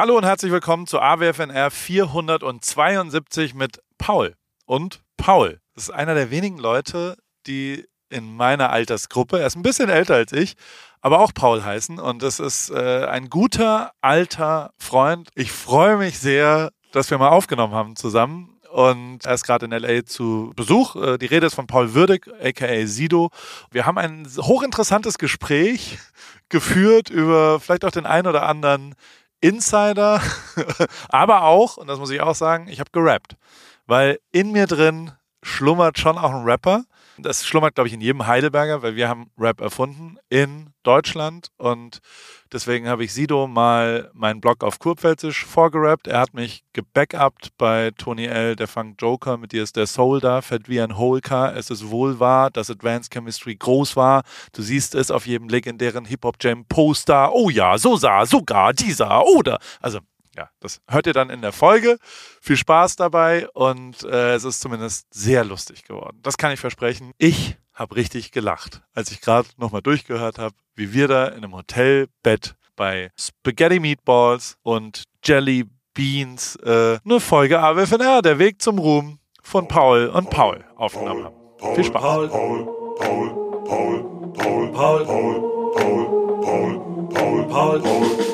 [0.00, 4.34] Hallo und herzlich willkommen zu AWFNR 472 mit Paul.
[4.64, 9.62] Und Paul, das ist einer der wenigen Leute, die in meiner Altersgruppe, er ist ein
[9.62, 10.54] bisschen älter als ich,
[11.02, 11.98] aber auch Paul heißen.
[11.98, 15.28] Und das ist äh, ein guter, alter Freund.
[15.34, 18.58] Ich freue mich sehr, dass wir mal aufgenommen haben zusammen.
[18.70, 20.96] Und er ist gerade in LA zu Besuch.
[20.96, 23.28] Äh, Die Rede ist von Paul Würdig, aka Sido.
[23.70, 25.98] Wir haben ein hochinteressantes Gespräch
[26.48, 28.94] geführt über vielleicht auch den einen oder anderen
[29.40, 30.20] Insider,
[31.08, 33.36] aber auch, und das muss ich auch sagen, ich habe gerappt.
[33.86, 35.12] Weil in mir drin
[35.42, 36.84] schlummert schon auch ein Rapper.
[37.22, 42.00] Das schlummert, glaube ich, in jedem Heidelberger, weil wir haben Rap erfunden in Deutschland und
[42.52, 46.06] deswegen habe ich Sido mal meinen Blog auf Kurpfälzisch vorgerappt.
[46.06, 50.20] Er hat mich gebackupt bei Tony L., der Funk Joker, mit dir ist der Soul
[50.20, 51.54] da, fett wie ein Holker.
[51.54, 54.22] Es ist wohl wahr, dass Advanced Chemistry groß war.
[54.52, 57.32] Du siehst es auf jedem legendären Hip-Hop-Jam-Poster.
[57.32, 59.58] Oh ja, so sah sogar dieser oder.
[59.80, 59.98] Also
[60.36, 61.98] ja, das hört ihr dann in der Folge.
[62.40, 66.18] Viel Spaß dabei und äh, es ist zumindest sehr lustig geworden.
[66.22, 67.12] Das kann ich versprechen.
[67.18, 71.54] Ich habe richtig gelacht, als ich gerade nochmal durchgehört habe, wie wir da in einem
[71.54, 79.18] Hotelbett bei Spaghetti Meatballs und Jelly Beans äh, eine Folge AWFNR, der Weg zum Ruhm
[79.42, 81.74] von Paul und Paul aufgenommen haben.
[81.74, 82.02] Viel Spaß.
[82.02, 82.64] Paul, Paul,
[82.98, 88.29] Paul, Paul, Paul, Paul, Paul, Paul, Paul, Paul, Paul, Paul, Paul,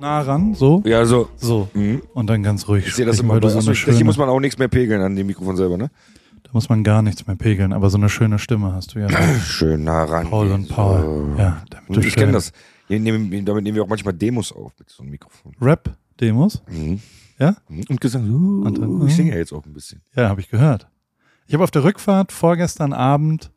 [0.00, 1.28] Nah ran, so, Ja, so.
[1.36, 1.68] so.
[1.74, 2.02] Mhm.
[2.14, 4.16] Und dann ganz ruhig Ich sehe das immer bei so eine Achso, Hier schöne, muss
[4.16, 5.90] man auch nichts mehr pegeln an dem Mikrofon selber, ne?
[6.42, 9.08] da muss man gar nichts mehr pegeln, aber so eine schöne Stimme hast du ja.
[9.44, 10.28] Schön nah ran.
[10.30, 11.00] Paul und Paul.
[11.36, 11.38] So.
[11.42, 12.52] Ja, damit Und du ich schön- kenne das.
[12.98, 15.52] Nehmen, damit nehmen wir auch manchmal Demos auf mit so einem Mikrofon.
[15.60, 16.62] Rap-Demos?
[16.68, 17.00] Mhm.
[17.38, 17.56] Ja?
[17.68, 20.02] Und gesagt, uh, dann- ich singe ja jetzt auch ein bisschen.
[20.14, 20.88] Ja, habe ich gehört.
[21.46, 23.50] Ich habe auf der Rückfahrt vorgestern Abend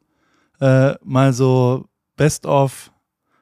[0.62, 1.86] äh, mal so
[2.16, 2.92] Best of,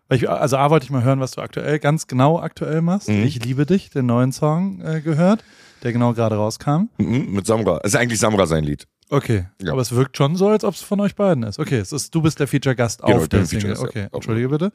[0.10, 3.10] ich, also A wollte ich mal hören, was du aktuell, ganz genau aktuell machst.
[3.10, 3.24] Mhm.
[3.24, 5.44] Ich liebe dich, den neuen Song äh, gehört,
[5.84, 6.90] der genau gerade rauskam.
[6.98, 7.80] Mhm, mit Samra.
[7.84, 8.88] Es ist eigentlich Samra sein Lied.
[9.10, 9.74] Okay, Ja.
[9.74, 11.60] aber es wirkt schon so, als ob es von euch beiden ist.
[11.60, 13.76] Okay, es ist, du bist der Feature-Gast Genau, auf der Single.
[13.76, 14.04] Feature-Gast, ja.
[14.06, 14.72] Okay, entschuldige bitte.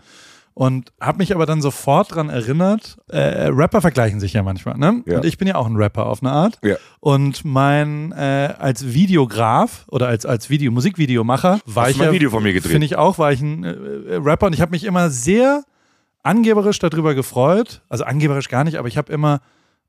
[0.58, 5.02] Und habe mich aber dann sofort dran erinnert, äh, Rapper vergleichen sich ja manchmal, ne?
[5.04, 5.18] Ja.
[5.18, 6.58] Und ich bin ja auch ein Rapper auf eine Art.
[6.64, 6.76] Ja.
[6.98, 12.04] Und mein, äh, als Videograf oder als, als Video, Musikvideomacher war Hast ich du mal
[12.06, 12.72] ja, ein Video von mir gedreht?
[12.72, 15.62] finde ich auch, war ich ein äh, äh, Rapper und ich habe mich immer sehr
[16.22, 17.82] angeberisch darüber gefreut.
[17.90, 19.42] Also angeberisch gar nicht, aber ich habe immer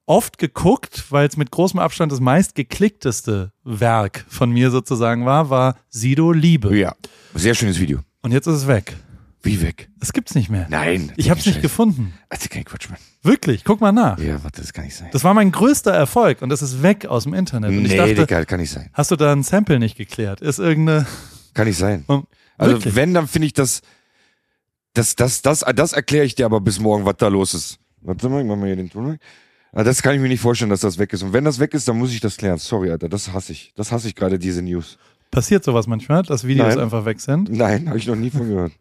[0.06, 5.78] oft geguckt, weil es mit großem Abstand das meistgeklickteste Werk von mir sozusagen war, war
[5.88, 6.78] Sido Liebe.
[6.78, 6.94] Ja.
[7.36, 8.00] Sehr schönes Video.
[8.22, 8.98] Und jetzt ist es weg.
[9.44, 9.90] Wie weg?
[10.02, 10.68] Es gibt's nicht mehr.
[10.70, 11.12] Nein.
[11.16, 11.62] Ich habe es nicht Scheiße.
[11.62, 12.14] gefunden.
[12.30, 13.00] Also kein Quatsch, Mann.
[13.24, 14.18] Wirklich, guck mal nach.
[14.20, 15.10] Ja, warte, das kann nicht sein.
[15.12, 17.70] Das war mein größter Erfolg und das ist weg aus dem Internet.
[17.72, 18.90] Und nee, dachte, Digga, kann nicht sein.
[18.94, 20.42] hast du da ein Sample nicht geklärt?
[20.42, 21.06] Ist irgendeine.
[21.54, 22.04] Kann nicht sein.
[22.08, 22.28] Um,
[22.58, 22.96] Also wirklich?
[22.96, 23.82] wenn, dann finde ich das,
[24.94, 27.80] das, das, das, das erkläre ich dir aber bis morgen, was da los ist.
[28.02, 29.20] Warte mal, ich mach mal hier den Ton weg.
[29.74, 31.22] Ah, Das kann ich mir nicht vorstellen, dass das weg ist.
[31.24, 32.58] Und wenn das weg ist, dann muss ich das klären.
[32.58, 33.74] Sorry, Alter, das hasse ich.
[33.76, 34.98] Das hasse ich gerade, diese News.
[35.30, 36.80] Passiert sowas manchmal, dass Videos Nein.
[36.80, 37.52] einfach weg sind?
[37.52, 38.72] Nein, habe ich noch nie von gehört.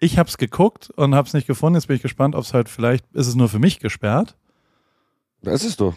[0.00, 1.76] Ich hab's geguckt und hab's nicht gefunden.
[1.76, 4.36] Jetzt bin ich gespannt, ob es halt vielleicht ist es nur für mich gesperrt.
[5.42, 5.94] Das ist doch.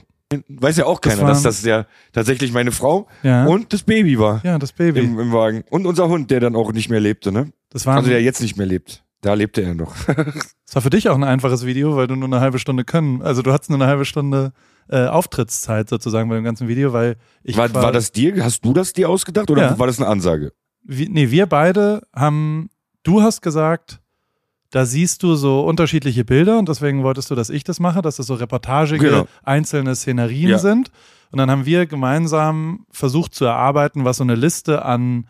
[0.47, 3.46] Weiß ja auch Das keiner, war- dass das ja tatsächlich meine Frau Ja.
[3.46, 5.00] und das Baby war ja, das Baby.
[5.02, 5.64] im, im Wagen.
[5.69, 7.52] Und unser Hund, der dann auch nicht mehr lebte, ne?
[7.69, 9.03] Das war, Also der jetzt nicht mehr lebt.
[9.22, 9.96] Da lebte er noch.
[10.06, 13.22] das war für dich auch ein einfaches Video, weil du nur eine halbe Stunde können.
[13.22, 14.52] Also du hattest nur eine halbe Stunde
[14.90, 18.44] äh, Auftrittszeit sozusagen bei dem ganzen Video, weil ich war, quasi- war das dir?
[18.44, 19.80] Hast du das dir ausgedacht oder Ja.
[19.80, 20.52] war das eine Ansage?
[20.85, 22.70] wir, nee, wir beide haben,
[23.03, 24.00] du hast gesagt,
[24.72, 28.16] da siehst du so unterschiedliche Bilder und deswegen wolltest du, dass ich das mache, dass
[28.16, 29.28] das so reportagige Genau.
[29.44, 30.58] einzelne Szenerien Ja.
[30.58, 30.90] sind.
[31.31, 35.28] Und dann haben wir gemeinsam versucht zu erarbeiten, was so eine Liste an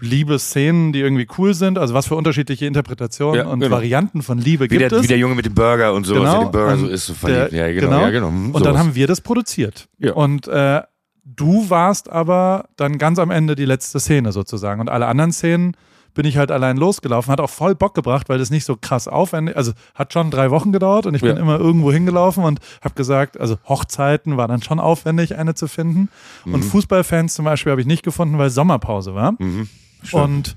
[0.00, 3.76] Liebesszenen, die irgendwie cool sind, also was für unterschiedliche Interpretationen Ja, und genau.
[3.76, 5.02] Varianten von Liebe Wie gibt der, es.
[5.04, 6.86] wie der Junge mit dem Burger und so, was Genau, der den Burger und so
[6.88, 7.52] ist, so verliebt.
[7.52, 8.00] der- ja, genau, genau.
[8.02, 8.28] ja, genau.
[8.28, 8.78] Hm, Und dann sowas.
[8.78, 9.88] haben wir das produziert.
[10.14, 10.82] Und äh,
[11.24, 14.80] du warst aber dann ganz am Ende die letzte Szene sozusagen.
[14.80, 15.76] Und alle anderen Szenen
[16.14, 17.30] bin ich halt allein losgelaufen.
[17.32, 20.50] Hat auch voll Bock gebracht, weil das nicht so krass aufwendig, also hat schon drei
[20.50, 21.42] Wochen gedauert und ich bin Ja.
[21.42, 26.08] immer irgendwo hingelaufen und habe gesagt, also Hochzeiten war dann schon aufwendig, eine zu finden.
[26.44, 29.32] Und Fußballfans zum Beispiel habe ich nicht gefunden, weil Sommerpause war.
[29.38, 29.68] Mhm.
[30.12, 30.56] Und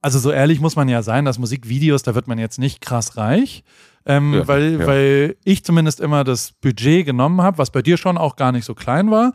[0.00, 3.16] also so ehrlich muss man ja sein, dass Musikvideos, da wird man jetzt nicht krass
[3.16, 3.64] reich.
[4.06, 4.86] Ähm, Ja, weil, ja.
[4.86, 8.66] weil ich zumindest immer das Budget genommen habe, was bei dir schon auch gar nicht
[8.66, 9.32] so klein war.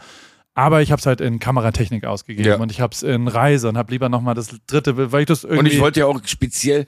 [0.59, 2.57] Aber ich habe es halt in Kameratechnik ausgegeben Ja.
[2.57, 5.43] und ich habe es in Reise und habe lieber nochmal das dritte, weil ich das
[5.45, 5.59] irgendwie.
[5.59, 6.85] Und ich wollte ja auch speziell,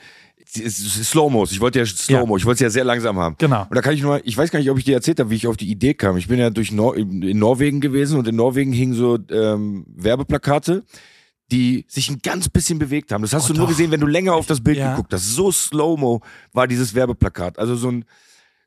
[0.59, 1.51] Slow-Mos.
[1.53, 2.35] Ich wollte ja Slow-Mo.
[2.37, 3.35] Ich wollte es ja sehr langsam haben.
[3.37, 3.61] Genau.
[3.69, 5.35] Und da kann ich nur, ich weiß gar nicht, ob ich dir erzählt habe, wie
[5.35, 6.17] ich auf die Idee kam.
[6.17, 9.85] Ich bin ja durch Nor in in Norwegen gewesen und in Norwegen hingen so ähm,
[9.95, 10.83] Werbeplakate,
[11.51, 13.21] die sich ein ganz bisschen bewegt haben.
[13.21, 13.69] Das hast Oh, du nur doch.
[13.71, 14.91] gesehen, wenn du länger auf das Bild Ja.
[14.91, 15.33] geguckt hast.
[15.33, 16.21] So Slow-Mo
[16.53, 17.57] war dieses Werbeplakat.
[17.57, 18.05] Also so ein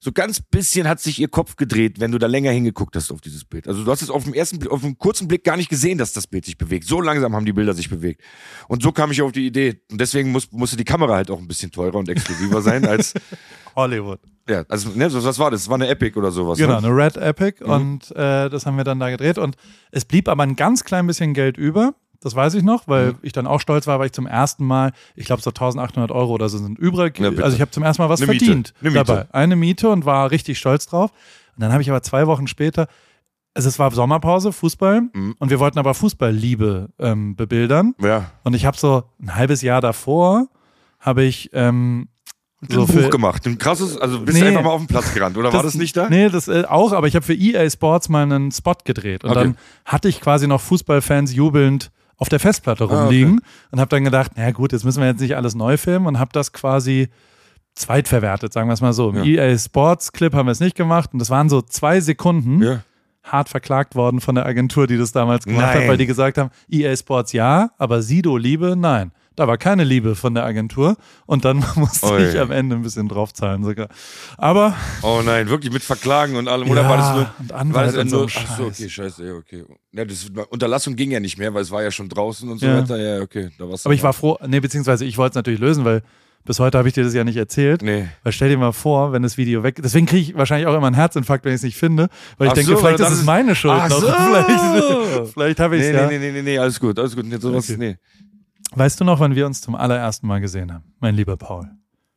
[0.05, 3.23] so ganz bisschen hat sich ihr Kopf gedreht, wenn du da länger hingeguckt hast auf
[3.23, 3.67] dieses Bild.
[3.67, 5.97] Also du hast es auf dem ersten, Blick- auf dem kurzen Blick gar nicht gesehen,
[5.97, 6.87] dass das Bild sich bewegt.
[6.87, 8.21] So langsam haben die Bilder sich bewegt.
[8.69, 9.81] Und so kam ich auf die Idee.
[9.91, 13.15] Und deswegen muss, musste die Kamera halt auch ein bisschen teurer und exklusiver sein als,
[13.77, 14.21] Hollywood.
[14.49, 15.63] ja, also, ne, was war das?
[15.63, 16.59] Das war eine Epic oder sowas.
[16.59, 16.87] Genau, Ne?
[16.89, 17.71] eine Red Epic Mhm.
[17.71, 19.57] und äh, das haben wir dann da gedreht und
[19.91, 21.95] es blieb aber ein ganz klein bisschen Geld über.
[22.21, 23.19] Das weiß ich noch, weil Mhm.
[23.23, 26.33] ich dann auch stolz war, weil ich zum ersten Mal, ich glaube so 1800 Euro
[26.33, 27.19] oder so sind übrig.
[27.19, 28.45] Ja, also ich habe zum ersten Mal was Eine Miete.
[28.47, 29.05] verdient Eine Miete.
[29.05, 29.27] dabei.
[29.33, 31.11] Eine Miete und war richtig stolz drauf.
[31.57, 32.87] Und dann habe ich aber zwei Wochen später,
[33.55, 35.35] also es war Sommerpause, Fußball Mhm.
[35.39, 37.95] und wir wollten aber Fußballliebe ähm, bebildern.
[38.01, 38.31] Ja.
[38.43, 40.49] Und ich habe so ein halbes Jahr davor,
[41.01, 42.09] habe ich ähm,
[42.69, 43.47] so ein für, Buch gemacht.
[43.47, 44.41] Ein krasses, also bist Nee.
[44.45, 46.09] du einfach mal auf den Platz gerannt, oder war das nicht da?
[46.09, 49.23] Nee, das äh, auch, aber ich habe für EA Sports mal einen Spot gedreht.
[49.23, 49.41] Und Okay.
[49.41, 52.95] dann hatte ich quasi noch Fußballfans jubelnd auf der Festplatte Ah, okay.
[52.97, 53.41] rumliegen
[53.71, 56.19] und habe dann gedacht, na gut, jetzt müssen wir jetzt nicht alles neu filmen und
[56.19, 57.09] habe das quasi
[57.75, 59.11] zweitverwertet, sagen wir es mal so.
[59.11, 59.25] Im Ja.
[59.51, 62.81] EA Sports Clip haben wir es nicht gemacht und das waren so zwei Sekunden Ja.
[63.25, 65.83] hart verklagt worden von der Agentur, die das damals gemacht Nein.
[65.83, 69.13] hat, weil die gesagt haben, EA Sports ja, aber Sido Liebe nein.
[69.37, 70.97] Da war keine Liebe von der Agentur
[71.27, 72.29] und dann musste Ui.
[72.29, 73.89] ich am Ende ein bisschen draufzahlen sogar.
[74.39, 76.71] Aber Oh nein, wirklich mit Verklagen und allem.
[76.71, 77.31] Oder war das nur.
[77.41, 79.65] und War Anwalt das und so ach so, okay, scheiße, ja, okay.
[79.93, 82.67] Ja, das, Unterlassung ging ja nicht mehr, weil es war ja schon draußen und so
[82.67, 82.79] Ja.
[82.79, 82.97] weiter.
[82.97, 83.51] Ja, okay.
[83.59, 86.03] Da war's Aber ich war froh, nee, beziehungsweise ich wollte es natürlich lösen, weil
[86.45, 87.81] bis heute habe ich dir das ja nicht erzählt.
[87.83, 88.07] Nee.
[88.23, 90.87] Weil stell dir mal vor, wenn das Video weg Deswegen kriege ich wahrscheinlich auch immer
[90.87, 92.09] einen Herzinfarkt, wenn ich es nicht finde.
[92.37, 94.01] Weil ich Ach denke, so, vielleicht ist es meine Schuld Ach noch.
[94.01, 94.07] so.
[94.13, 96.07] Vielleicht, vielleicht habe ich es Nee, ja.
[96.07, 97.25] nee, nee, nee, nee, alles gut, alles gut.
[97.27, 97.79] Jetzt sowas, Okay.
[97.79, 97.97] nee.
[98.77, 101.69] Weißt du noch, wann wir uns zum allerersten Mal gesehen haben, mein lieber Paul?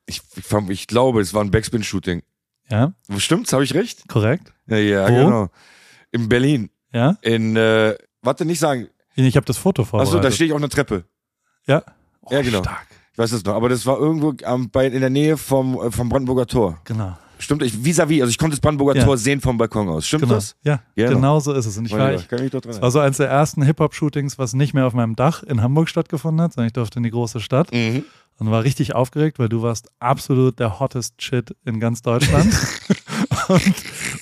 [0.05, 2.21] Ich, ich, ich glaube, es war ein Backspin-Shooting.
[2.69, 3.53] Ja, Stimmt's?
[3.53, 4.07] Habe ich recht?
[4.07, 4.53] korrekt?
[4.67, 5.25] Ja, ja, Wo?
[5.25, 5.47] genau.
[6.11, 6.69] In Berlin.
[6.91, 7.17] Ja?
[7.21, 8.87] In, äh, warte, nicht sagen.
[9.15, 10.15] Ich habe das Foto vorbereitet.
[10.15, 11.05] Achso, da stehe ich auf einer Treppe.
[11.65, 11.83] Ja?
[12.21, 12.59] Oh, Ja, genau.
[12.61, 12.87] Stark.
[13.13, 13.55] Ich weiß es noch.
[13.55, 16.79] Aber das war irgendwo am, bei, in der Nähe vom, äh, vom Brandenburger Tor.
[16.83, 17.17] Genau.
[17.39, 19.05] Stimmt, ich, vis-à-vis, also ich konnte das Brandenburger Ja.
[19.05, 20.07] Tor sehen vom Balkon aus.
[20.07, 20.35] Stimmt Genau.
[20.35, 20.55] das?
[20.63, 21.77] Ja, Ja, genau so ist es.
[21.77, 23.61] Und ich war, ich, kann ich mich doch dran es war so eines der ersten
[23.63, 27.03] Hip-Hop-Shootings, was nicht mehr auf meinem Dach in Hamburg stattgefunden hat, sondern ich durfte in
[27.03, 27.71] die große Stadt.
[27.73, 28.03] Mhm.
[28.39, 32.53] und war richtig aufgeregt, weil du warst absolut der hottest Shit in ganz Deutschland.
[33.47, 33.73] und,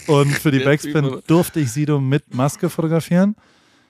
[0.07, 3.35] und für die Backspin durfte ich Sido mit Maske fotografieren.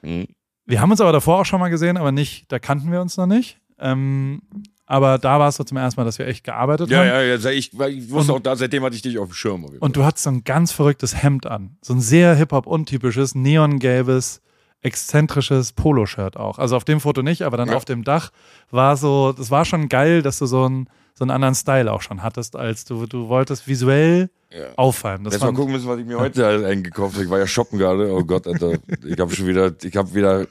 [0.01, 0.27] Mhm.
[0.65, 3.17] Wir haben uns aber davor auch schon mal gesehen, aber nicht, da kannten wir uns
[3.17, 3.59] noch nicht.
[3.77, 4.41] Ähm,
[4.85, 7.07] aber da war es so zum ersten Mal, dass wir echt gearbeitet Ja, haben.
[7.07, 7.49] ja, ja.
[7.49, 9.63] Ich, ich wusste Und- auch da, seitdem hatte ich dich auf dem Schirm.
[9.65, 11.77] Und du hattest so ein ganz verrücktes Hemd an.
[11.81, 14.41] So ein sehr Hip-Hop-untypisches, neongelbes,
[14.81, 16.59] exzentrisches Poloshirt auch.
[16.59, 17.75] Also auf dem Foto nicht, aber dann Ja.
[17.75, 18.31] auf dem Dach
[18.69, 22.01] war so, das war schon geil, dass du so einen, so einen anderen Style auch
[22.03, 24.65] schon hattest, als du, du wolltest visuell Ja.
[24.75, 25.23] auffallen.
[25.23, 27.23] Das Jetzt mal gucken müssen, was ich mir heute halt eingekauft habe.
[27.23, 28.11] Ich war ja shoppen gerade.
[28.13, 28.73] Oh Gott, Alter.
[29.05, 30.45] Ich habe schon wieder, ich habe wieder,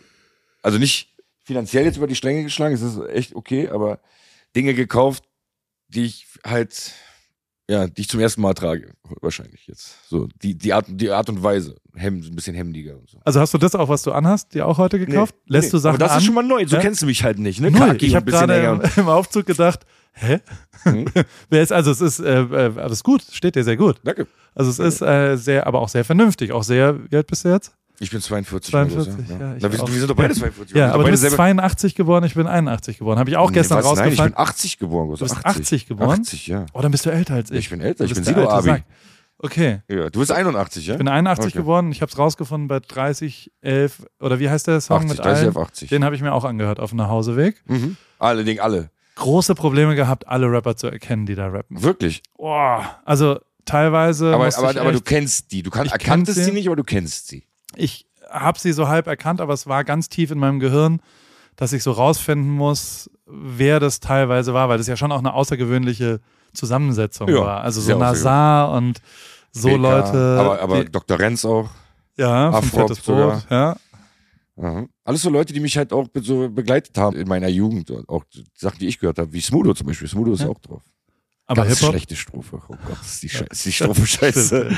[0.63, 1.15] also nicht
[1.45, 4.01] finanziell jetzt über die Stränge geschlagen, es ist echt okay, aber
[4.57, 5.25] Dinge gekauft,
[5.89, 6.93] die ich halt,
[7.69, 10.09] ja, die ich zum ersten Mal trage, wahrscheinlich jetzt.
[10.09, 11.77] So, die, die Art, die Art und Weise.
[11.97, 13.21] Hemd, ein bisschen hemdiger und so.
[13.25, 15.35] also hast du das auch, was du anhast, dir auch heute gekauft?
[15.47, 15.71] Nee, Lässt nee.
[15.73, 16.19] du Sachen Aber das an?
[16.19, 16.67] ist schon mal neu.
[16.67, 16.83] So Ja?
[16.83, 17.71] kennst du mich halt nicht, ne?
[17.71, 17.81] Null.
[17.81, 20.41] Khaki Ich habe gerade im, im Aufzug gedacht, hä?
[20.85, 21.05] Mhm.
[21.51, 24.01] Wer ist, also es ist, äh, äh, alles gut, steht dir sehr gut.
[24.03, 24.27] Danke.
[24.57, 27.51] Also es ist äh, sehr, aber auch sehr vernünftig, auch sehr, wie alt bist du
[27.51, 27.73] jetzt?
[28.01, 28.71] Ich bin 42.
[28.73, 29.89] 42, groß, ja, ich Na, wir, auch.
[29.89, 30.41] wir sind doch beide Ja.
[30.41, 30.75] 42.
[30.77, 33.19] Ja, sind aber du bist selber- 82 geboren, ich bin 81 geboren.
[33.19, 33.85] Habe ich auch Nee, gestern was?
[33.85, 34.33] Nein, ich rausgefunden.
[34.35, 35.09] bin 80 geboren.
[35.11, 36.21] Du bist 80 geboren?
[36.21, 36.67] 80, ja.
[36.73, 37.59] oh, dann bist du älter als ich.
[37.59, 38.69] Ich bin älter, ich bin alte Sido-Abi.
[38.69, 38.83] Sack.
[39.39, 40.95] Okay, Ja, du bist 81, ja?
[40.95, 41.59] ich bin 81 Okay.
[41.59, 41.93] geboren.
[41.93, 45.39] Ich habe es rausgefunden bei 30, 11 oder wie heißt der Song 80, mit 30
[45.47, 45.57] allen?
[45.57, 45.89] auf 80.
[45.91, 47.63] Den habe ich mir auch angehört auf dem Nachhauseweg.
[47.67, 47.97] Mhm.
[48.19, 48.91] Alle, Ding, alle.
[49.17, 51.83] Große Probleme gehabt, alle Rapper zu erkennen, die da rappen.
[51.83, 52.23] Wirklich.
[52.37, 55.63] Boah, also teilweise Aber, aber, aber du kennst die.
[55.63, 56.51] Du kann, erkanntest sie.
[56.53, 57.45] nicht, aber du kennst sie.
[57.77, 61.01] Ich habe sie so halb erkannt, aber es war ganz tief in meinem Gehirn,
[61.57, 65.35] dass ich so rausfinden muss, wer das teilweise war, weil das ja schon auch eine
[65.35, 66.21] außergewöhnliche
[66.53, 67.61] Zusammensetzung Ja, war.
[67.63, 69.01] Also so Nazar und
[69.53, 70.37] so BK, Leute.
[70.41, 71.19] Aber, aber die, Dr.
[71.19, 71.69] Renz auch.
[72.17, 72.89] ja, sogar.
[72.89, 73.47] Brot.
[73.51, 73.77] Ja.
[74.57, 74.87] Aha.
[75.05, 77.93] Alles so Leute, die mich halt auch so begleitet haben in meiner Jugend.
[78.09, 80.09] Auch Sachen, die ich gehört habe, wie Smudo zum Beispiel.
[80.09, 80.49] Smudo ist Ja.
[80.49, 80.83] auch drauf.
[81.47, 82.63] Aber Ganz schlechte Strophe.
[82.69, 84.75] Oh Gott, ist die, ist die Strophe scheiße.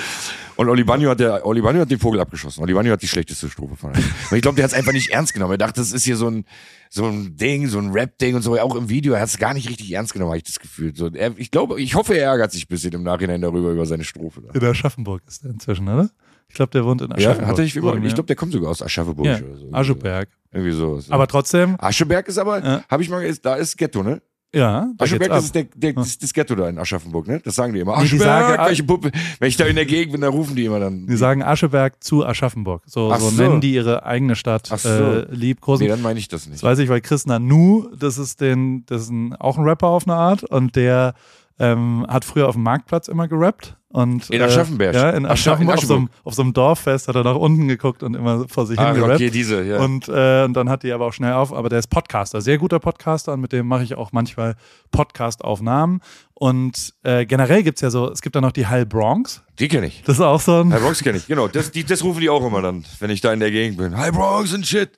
[0.56, 2.60] Und Olibanio hat, der, Olibanio hat den Vogel abgeschossen.
[2.62, 4.04] Olibanio hat die schlechteste Strophe von allen.
[4.30, 5.52] Und ich glaube, der hat es einfach nicht ernst genommen.
[5.52, 6.44] Er dachte, das ist hier so ein,
[6.90, 8.58] so ein Ding, so ein Rap-Ding und so.
[8.58, 10.92] Auch im Video, er hat es gar nicht richtig ernst genommen, habe ich das Gefühl.
[10.96, 13.86] So, er, ich glaube, ich hoffe, er ärgert sich ein bisschen im Nachhinein darüber, über
[13.86, 14.42] seine Strophe.
[14.42, 14.58] Da.
[14.58, 16.10] In Aschaffenburg ist der inzwischen, oder?
[16.48, 17.48] Ich glaube, der wohnt in Ja, Aschaffenburg.
[17.48, 17.98] hat er nicht überall.
[18.00, 18.04] Ja.
[18.06, 19.36] Ich glaube, der kommt sogar aus Aschaffenburg ja.
[19.38, 19.72] oder so.
[19.72, 20.28] Ascheberg.
[20.52, 21.00] Irgendwie so.
[21.10, 22.84] Aber trotzdem, Ascheberg ist aber, Ja.
[22.88, 24.20] habe ich mal, da ist Ghetto, ne?
[24.54, 27.40] Ja, da Ascheberg, das ist der, der, das, das Ghetto da in Aschaffenburg, ne?
[27.44, 27.92] Das sagen die immer.
[27.96, 29.10] Nee, die Ascheberg, sagen- welche Puppe.
[29.38, 31.06] Wenn ich da in der Gegend bin, dann rufen die immer dann.
[31.06, 32.82] Die sagen Ascheberg zu Aschaffenburg.
[32.86, 33.42] So, so, so.
[33.42, 34.88] nennen die ihre eigene Stadt Ach so.
[34.88, 35.84] äh, liebkosen.
[35.84, 36.62] nee, dann meine ich das Das nicht.
[36.62, 40.06] weiß ich, weil Chris Nanu, das ist den, das ist ein, auch ein Rapper auf
[40.06, 41.14] eine Art und der
[41.58, 43.76] ähm, hat früher auf dem Marktplatz immer gerappt.
[43.96, 44.94] Und, In Aschaffenberg.
[44.94, 45.76] Äh, ja, in Ach, Aschaffenburg.
[45.78, 48.46] in Auf so, einem, auf so einem Dorffest hat er nach unten geguckt und immer
[48.46, 49.14] vor sich Ah, hin gerappt.
[49.14, 49.78] okay, diese, ja.
[49.78, 52.58] Und, äh, und dann hat die aber auch schnell auf, aber der ist Podcaster, sehr
[52.58, 54.54] guter Podcaster und mit dem mache ich auch manchmal
[54.90, 56.00] Podcast-Aufnahmen.
[56.34, 59.42] Und äh, generell gibt es ja so, es gibt da noch die Heil Bronx.
[59.58, 60.02] die kenne ich.
[60.04, 60.72] Das ist auch so ein.
[60.74, 61.48] Hi Bronx kenne ich, genau.
[61.48, 63.96] Das, die, das rufen die auch immer dann, wenn ich da in der Gegend bin.
[63.96, 64.90] Hi Bronx und shit.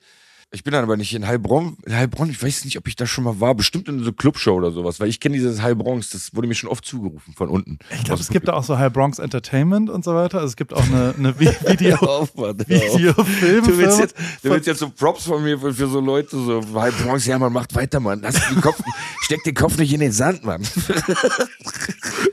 [0.51, 1.77] Ich bin dann aber nicht in Heilbronn.
[1.85, 3.53] In Heilbronn, ich weiß nicht, ob ich da schon mal war.
[3.53, 6.09] Bestimmt in so Clubshow oder sowas, weil ich kenne dieses Heilbronx.
[6.09, 7.77] Das wurde mir schon oft zugerufen von unten.
[7.95, 10.37] Ich glaube, es gibt da auch so Heil Bronx Entertainment und so weiter.
[10.39, 12.57] Also es gibt auch eine, eine Vi- Video, auf, Mann.
[12.67, 13.63] Videofilm.
[13.63, 16.63] Du willst, jetzt, du willst jetzt so Props von mir für, für so Leute, so
[16.73, 18.21] Hi Bronx, ja, man macht weiter, Mann.
[18.23, 18.81] Lass den Kopf,
[19.21, 20.61] steck den Kopf nicht in den Sand, Mann.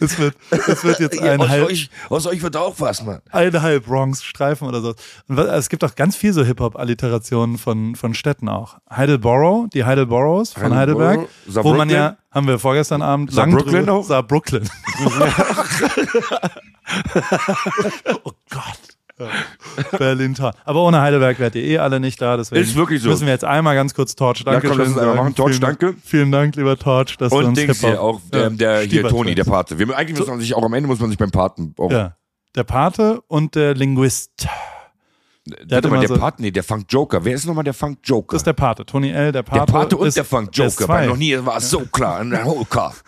[0.00, 3.02] es, wird, es wird jetzt Ja, ein aus, Heil, euch, aus euch wird auch was,
[3.04, 3.20] Mann.
[3.30, 4.94] ein Heil Bronx Streifen oder so.
[5.28, 8.78] Und es gibt auch ganz viel so Hip-Hop-Alliterationen von, von Städten auch.
[8.90, 13.92] Heidelborough, die Heidelboroughs von Heidelberg, wo man ja, haben wir vorgestern Abend lang Saarbrücken drüber,
[13.92, 14.04] auch?
[14.04, 14.68] Saarbrücken.
[18.24, 18.96] oh Gott.
[19.18, 19.98] Ja.
[19.98, 20.52] Berlin Town.
[20.66, 22.36] Aber ohne Heidelberg wärt ihr eh alle nicht da.
[22.36, 23.08] Deswegen Ist wirklich so.
[23.08, 25.34] Müssen wir jetzt einmal ganz kurz Torch Danke komm, lass uns einmal machen.
[25.34, 25.94] Torch, vielen, danke.
[26.04, 29.08] Vielen Dank, lieber Torch, dass du Und uns Dings hier auch, der, Ja, der hier
[29.08, 29.44] Toni, der.
[29.44, 29.78] Pate.
[29.78, 31.90] Wir, eigentlich muss man sich auch am Ende muss man sich beim Paten auch.
[31.90, 32.14] Ja.
[32.54, 34.48] Der Pate und der Linguist.
[35.46, 37.24] Der, mal, der so- Pate, nee, der Funk Joker.
[37.24, 38.34] Wer ist nochmal der Funk Joker?
[38.34, 38.84] Das ist der Pate.
[38.84, 39.60] Tony L., der Pate.
[39.66, 40.88] der Pate und ist, der Funk der Joker.
[40.88, 41.06] Weil zwei.
[41.06, 42.20] noch nie war es so klar.
[42.20, 42.92] Ein Holker.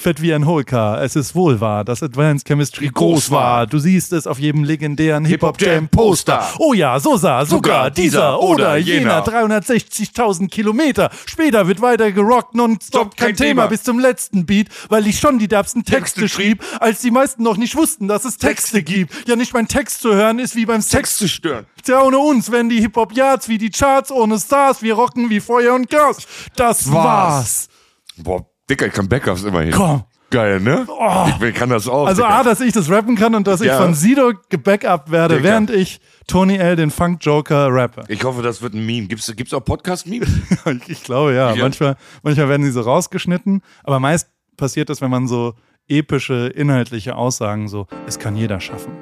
[0.00, 1.00] Fett wie ein Holker.
[1.02, 3.66] Es ist wohl wahr, dass Advanced Chemistry groß war.
[3.66, 6.46] Du siehst es auf jedem legendären Hip-Hop-Jam-Poster.
[6.58, 11.10] Oh ja, so sah sogar dieser oder jener 360.000 Kilometer.
[11.26, 15.18] Später wird weiter gerockt und stop kein kein Thema bis zum letzten Beat, weil ich
[15.18, 18.82] schon die derbsten Texte Texte schrieb, als die meisten noch nicht wussten, dass es Texte
[18.82, 19.28] gibt.
[19.28, 21.66] Ja, nicht mein Text zu hören ist wie beim Sex Text zu stören.
[21.82, 24.82] Tja, ohne uns wären die Hip-Hop-Yards wie die Charts ohne Stars.
[24.82, 26.26] Wir rocken wie Feuer und Gas.
[26.56, 27.68] Das war's.
[28.16, 29.72] Boah, Dicker, ich kann Backups immerhin.
[29.72, 30.04] Komm.
[30.30, 30.86] Geil, ne?
[31.28, 32.06] Ich will- kann das auch.
[32.06, 32.34] Also Dicker.
[32.34, 33.78] A, dass ich das rappen kann und dass ich Ja.
[33.78, 35.48] von Sido gebackupt werde, Dicker.
[35.48, 36.76] während ich Tony L.
[36.76, 38.04] den Funk Joker rappe.
[38.06, 39.08] ich hoffe, das wird ein Meme.
[39.08, 40.28] Gibt's, gibt's auch Podcast-Memes?
[40.66, 41.52] Ich, ich glaube ja.
[41.52, 41.62] Ja.
[41.62, 45.54] Manchmal, manchmal werden die so rausgeschnitten, aber meist passiert das, wenn man so
[45.88, 48.92] epische inhaltliche Aussagen so, es kann jeder schaffen.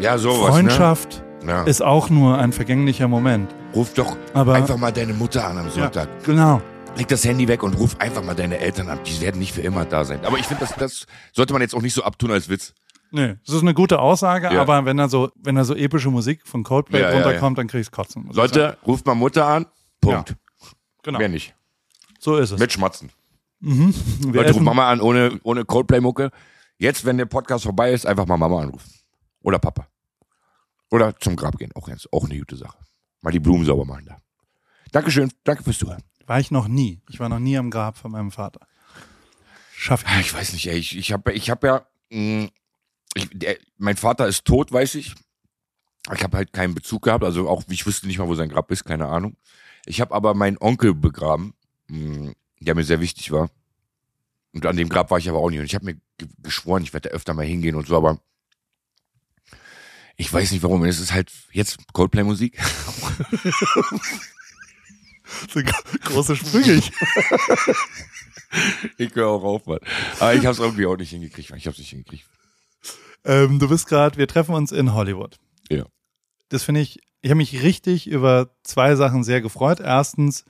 [0.00, 0.50] ja, sowas.
[0.50, 1.52] Freundschaft Ne?
[1.52, 1.62] Ja.
[1.62, 3.54] ist auch nur ein vergänglicher Moment.
[3.74, 6.08] Ruf doch Aber- einfach mal deine Mutter an am Sonntag.
[6.24, 6.60] Genau.
[6.96, 8.98] Leg das Handy weg und ruf einfach mal deine Eltern an.
[9.04, 10.24] Die werden nicht für immer da sein.
[10.24, 12.74] Aber ich finde, das, das sollte man jetzt auch nicht so abtun als Witz.
[13.10, 14.60] Nee, das ist eine gute Aussage, Ja.
[14.60, 17.66] aber wenn da so, wenn da so epische Musik von Coldplay Ja, ja, runterkommt, dann
[17.68, 18.28] krieg ich's kotzen.
[18.32, 19.66] Leute, ruft mal Mutter an.
[20.00, 20.34] Punkt.
[21.02, 21.18] genau.
[21.18, 21.54] Mehr nicht.
[22.18, 22.58] So ist es.
[22.60, 23.10] Mit Schmatzen.
[23.60, 23.92] Wir
[24.32, 26.30] Leute, ruft Mama an ohne, ohne Coldplay-Mucke.
[26.78, 28.90] Jetzt, wenn der Podcast vorbei ist, einfach mal Mama anrufen.
[29.42, 29.86] Oder Papa.
[30.90, 31.70] Oder zum Grab gehen.
[31.74, 32.76] Auch, ganz, auch eine gute Sache.
[33.22, 34.18] Mal die Blumen sauber machen da.
[34.92, 35.32] Dankeschön.
[35.44, 36.02] Danke fürs Zuhören.
[36.28, 37.00] War ich noch nie.
[37.08, 38.60] Ich war noch nie am Grab von meinem Vater.
[39.74, 40.26] Schaff ich nicht.
[40.26, 40.76] Ich weiß nicht, ey.
[40.76, 41.86] Ich, ich habe ich hab ja.
[42.10, 42.48] Mh,
[43.14, 45.14] ich, der, mein Vater ist tot, weiß ich.
[46.14, 47.24] Ich habe halt keinen Bezug gehabt.
[47.24, 48.84] Also auch, ich wüsste nicht mal, wo sein Grab ist.
[48.84, 49.36] Keine Ahnung.
[49.86, 51.54] Ich habe aber meinen Onkel begraben,
[51.88, 53.50] mh, der mir sehr wichtig war.
[54.52, 55.60] Und an dem Grab war ich aber auch nicht.
[55.60, 58.18] Und ich habe mir ge- geschworen, ich werde da öfter mal hingehen und so, aber
[60.16, 60.84] ich weiß nicht warum.
[60.84, 62.58] Es ist halt jetzt Coldplay-Musik.
[65.52, 65.60] So
[66.04, 66.74] große Sprünge.
[66.82, 66.90] Ich-
[68.96, 69.78] Ich höre auch auf, Mann.
[70.20, 71.50] Aber ich habe es irgendwie auch nicht hingekriegt.
[71.56, 72.24] Ich habe es nicht hingekriegt.
[73.24, 75.36] ähm, du bist gerade, wir treffen uns in Hollywood.
[75.70, 75.84] Ja.
[76.48, 79.80] Das finde ich, ich habe mich richtig über zwei Sachen sehr gefreut.
[79.80, 80.44] Erstens,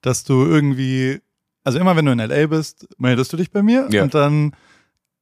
[0.00, 1.20] dass du irgendwie,
[1.62, 4.02] also immer wenn du in LA bist, meldest du dich bei mir Ja.
[4.02, 4.56] und dann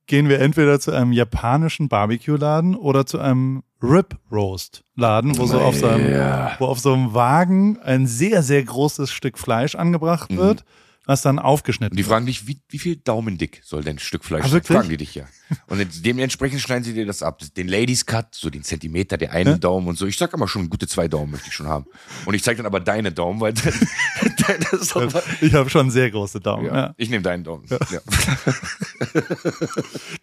[0.07, 5.87] gehen wir entweder zu einem japanischen Barbecue-Laden oder zu einem Rib-Roast-Laden, wo so auf so
[5.89, 6.55] einem, Ja.
[6.59, 10.37] wo auf so einem Wagen ein sehr, sehr großes Stück Fleisch angebracht Mhm.
[10.39, 10.65] wird,
[11.05, 14.25] was dann aufgeschnitten Und die fragen dich, wie, wie viel Daumen dick soll dein Stück
[14.25, 14.63] Fleisch sein?
[14.63, 15.25] Fragen die dich ja.
[15.67, 17.43] Und dementsprechend schneiden sie dir das ab.
[17.57, 19.59] Den Ladies Cut, so den Zentimeter, der einen Ja.
[19.59, 20.07] Daumen und so.
[20.07, 21.87] Ich sag immer schon, gute zwei Daumen möchte ich schon haben.
[22.25, 23.75] Und ich zeige dann aber deine Daumen, weil dann,
[24.71, 25.13] das ist wird.
[25.41, 26.67] Ich habe schon sehr große Daumen.
[26.67, 26.75] ja.
[26.77, 26.95] Ja.
[26.97, 27.65] Ich nehme deinen Daumen.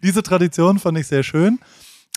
[0.02, 1.60] Diese Tradition fand ich sehr schön.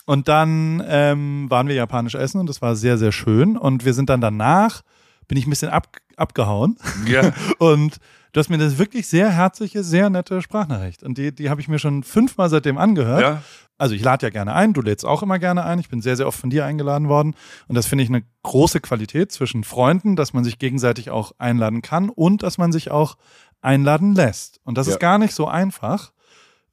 [0.06, 3.56] Und dann ähm, waren wir japanisch essen und das war sehr, sehr schön.
[3.56, 4.82] Und wir sind dann danach,
[5.28, 6.76] bin ich ein bisschen ab, abgehauen.
[7.06, 7.32] Ja.
[7.58, 7.98] Und
[8.32, 11.02] du hast mir das wirklich sehr herzliche, sehr nette Sprachnachricht.
[11.04, 13.20] Und die, die habe ich mir schon fünfmal seitdem angehört.
[13.22, 13.42] ja.
[13.78, 15.80] Also ich lade ja gerne ein, du lädst auch immer gerne ein.
[15.80, 17.34] Ich bin sehr, sehr oft von dir eingeladen worden.
[17.66, 21.82] Und das finde ich eine große Qualität zwischen Freunden, dass man sich gegenseitig auch einladen
[21.82, 23.16] kann und dass man sich auch
[23.60, 24.60] einladen lässt.
[24.64, 24.92] Und das Ja.
[24.92, 26.12] ist gar nicht so einfach,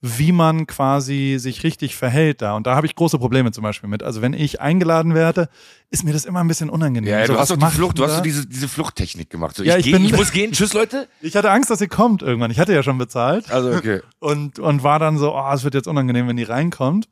[0.02, 2.56] wie man quasi sich richtig verhält da.
[2.56, 4.02] Und da habe ich große Probleme zum Beispiel mit.
[4.02, 5.50] Also wenn ich eingeladen werde,
[5.90, 7.10] ist mir das immer ein bisschen unangenehm.
[7.12, 9.58] Ja, so, du hast doch die Flucht, du hast doch diese, diese Fluchttechnik gemacht.
[9.58, 10.54] So, Ja, ich, ich geh, ich muss gehen.
[10.54, 11.10] Tschüss, Leute.
[11.22, 12.50] Ich hatte Angst, dass sie kommt irgendwann.
[12.50, 14.00] Ich hatte ja schon bezahlt Also, okay.
[14.20, 17.10] und, und war dann so, oh, es wird jetzt unangenehm, wenn die reinkommt.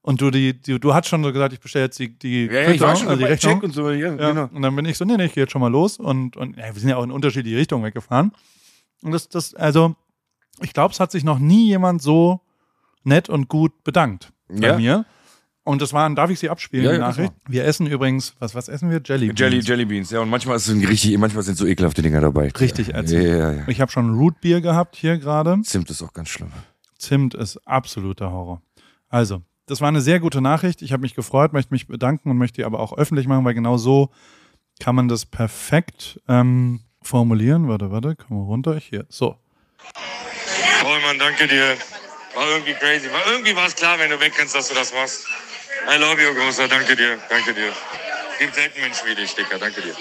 [0.00, 2.60] Und du die, die du hast schon so gesagt, ich bestelle jetzt die, die Ja,
[2.62, 3.60] ja, ich war schon also die Rechnung.
[3.60, 3.90] Und so.
[3.90, 4.48] Ja, Ja, genau.
[4.54, 5.98] Und dann bin ich so, nee, nee, ich gehe jetzt schon mal los.
[5.98, 8.30] Und, und ja, wir sind ja auch in unterschiedliche Richtungen weggefahren.
[9.02, 9.96] Und das, das, also,
[10.62, 12.40] ich glaube, es hat sich noch nie jemand so
[13.04, 14.76] nett und gut bedankt bei Ja.
[14.76, 15.04] mir.
[15.64, 17.06] Und das waren, darf ich sie abspielen, Ja, die ja.
[17.08, 17.32] Nachricht?
[17.46, 19.02] Wir essen übrigens, was, was essen wir?
[19.04, 19.32] Jelly.
[19.36, 19.68] Jelly, Beans.
[19.68, 20.20] Jelly Beans, ja.
[20.20, 22.48] Und manchmal, ist es ein richtig, manchmal sind so ekelhafte Dinger dabei.
[22.58, 23.22] Richtig ätzend.
[23.22, 23.68] ja, ja, ja.
[23.68, 25.60] Ich habe schon Root Beer gehabt hier gerade.
[25.64, 26.48] Zimt ist auch ganz schlimm.
[26.96, 28.62] Zimt ist absoluter Horror.
[29.10, 30.80] Also, das war eine sehr gute Nachricht.
[30.80, 33.52] Ich habe mich gefreut, möchte mich bedanken und möchte die aber auch öffentlich machen, weil
[33.54, 34.08] genau so
[34.80, 37.68] kann man das perfekt ähm, formulieren.
[37.68, 38.76] Warte, warte, komm mal runter.
[38.78, 39.36] Hier, so.
[40.88, 41.76] Paul, Mann, danke dir.
[42.34, 43.12] War irgendwie crazy.
[43.12, 45.26] War irgendwie war es klar, wenn du wegrennst, dass du das machst.
[45.86, 46.66] I love you, Großer.
[46.66, 47.18] Danke dir.
[47.28, 47.72] Danke dir.
[48.38, 49.58] Gibt selten Menschen wie dich, Dicker.
[49.58, 49.92] Danke dir.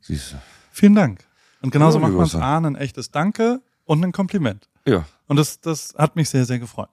[0.00, 0.36] Siehst du.
[0.72, 1.20] Vielen Dank.
[1.60, 2.42] Und genauso Ja, macht man es Großer.
[2.42, 4.70] A, ein echtes Danke und ein Kompliment.
[4.86, 5.04] Ja.
[5.26, 6.88] Und das, das hat mich sehr, sehr gefreut.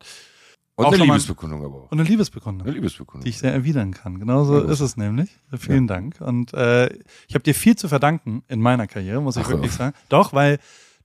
[0.76, 1.92] Und Auch eine Liebesbekundung aber auch.
[1.92, 2.68] Und eine Liebesbekundung.
[2.68, 3.24] Eine Liebesbekundung.
[3.24, 4.20] die ich sehr erwidern kann.
[4.20, 5.30] Genauso Ja, ist es nämlich.
[5.58, 6.20] Vielen Dank.
[6.20, 6.88] Und äh,
[7.30, 9.78] ich habe dir viel zu verdanken in meiner Karriere, muss ich Ach, wirklich ja.
[9.78, 9.96] sagen.
[10.10, 10.60] Doch, weil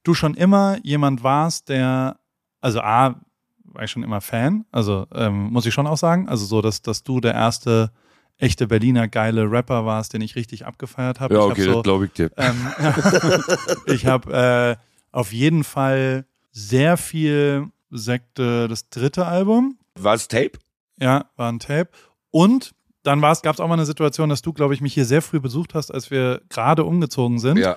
[0.08, 2.18] du schon immer jemand warst, der,
[2.60, 3.20] also A,
[3.64, 6.82] war ich schon immer Fan, also ähm, muss ich schon auch sagen, also so, dass,
[6.82, 7.92] dass du der erste
[8.38, 11.34] echte Berliner geile Rapper warst, den ich richtig abgefeiert habe.
[11.34, 12.30] ja, ich hab okay, so, das glaube ich dir.
[12.36, 12.72] ähm,
[13.86, 20.52] ich habe äh, auf jeden Fall sehr viel Sekte, das dritte Album, War es Tape?
[21.00, 21.90] ja, war ein Tape.
[22.30, 25.22] Und dann gab es auch mal eine Situation, dass du, glaube ich, mich hier sehr
[25.22, 27.58] früh besucht hast, als wir gerade umgezogen sind.
[27.58, 27.76] Ja.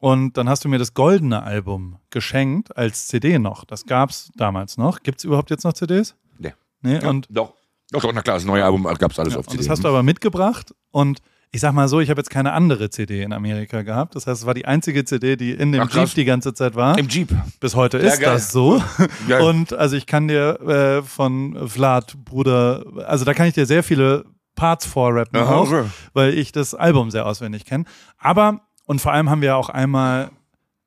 [0.00, 3.64] Und dann hast du mir das goldene Album geschenkt als CD noch.
[3.64, 5.02] Das gab es damals noch.
[5.02, 6.14] Gibt es überhaupt jetzt noch CDs?
[6.38, 6.52] Nee.
[6.82, 7.08] Nee, ja.
[7.08, 7.54] und, Doch.
[7.92, 9.62] Doch, doch, na klar, das neue Album gab es alles ja, auf und CD.
[9.62, 10.74] das hast du aber mitgebracht.
[10.90, 11.20] Und
[11.52, 14.16] ich sag mal so, ich habe jetzt keine andere CD in Amerika gehabt.
[14.16, 15.94] Das heißt, es war die einzige CD, die in dem Ach.
[15.94, 16.98] Jeep die ganze Zeit war.
[16.98, 17.32] Im Jeep.
[17.60, 18.34] Bis heute Ja, ist geil.
[18.34, 18.82] das so.
[19.28, 19.40] Geil.
[19.40, 23.84] Und also ich kann dir äh, von Vlad, Bruder, also da kann ich dir sehr
[23.84, 24.24] viele
[24.56, 25.84] Parts vorrappen Aha, auch, okay.
[26.12, 27.84] weil ich das Album sehr auswendig kenne.
[28.18, 30.30] Aber, und vor allem haben wir auch einmal,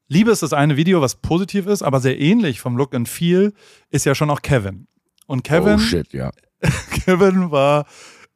[0.08, 3.54] Liebe ist das eine Video, was positiv ist, aber sehr ähnlich vom Look and Feel,
[3.92, 4.88] ist ja schon auch Kevin.
[5.28, 6.32] Und Kevin, Oh shit, ja.
[7.06, 7.86] Kevin war,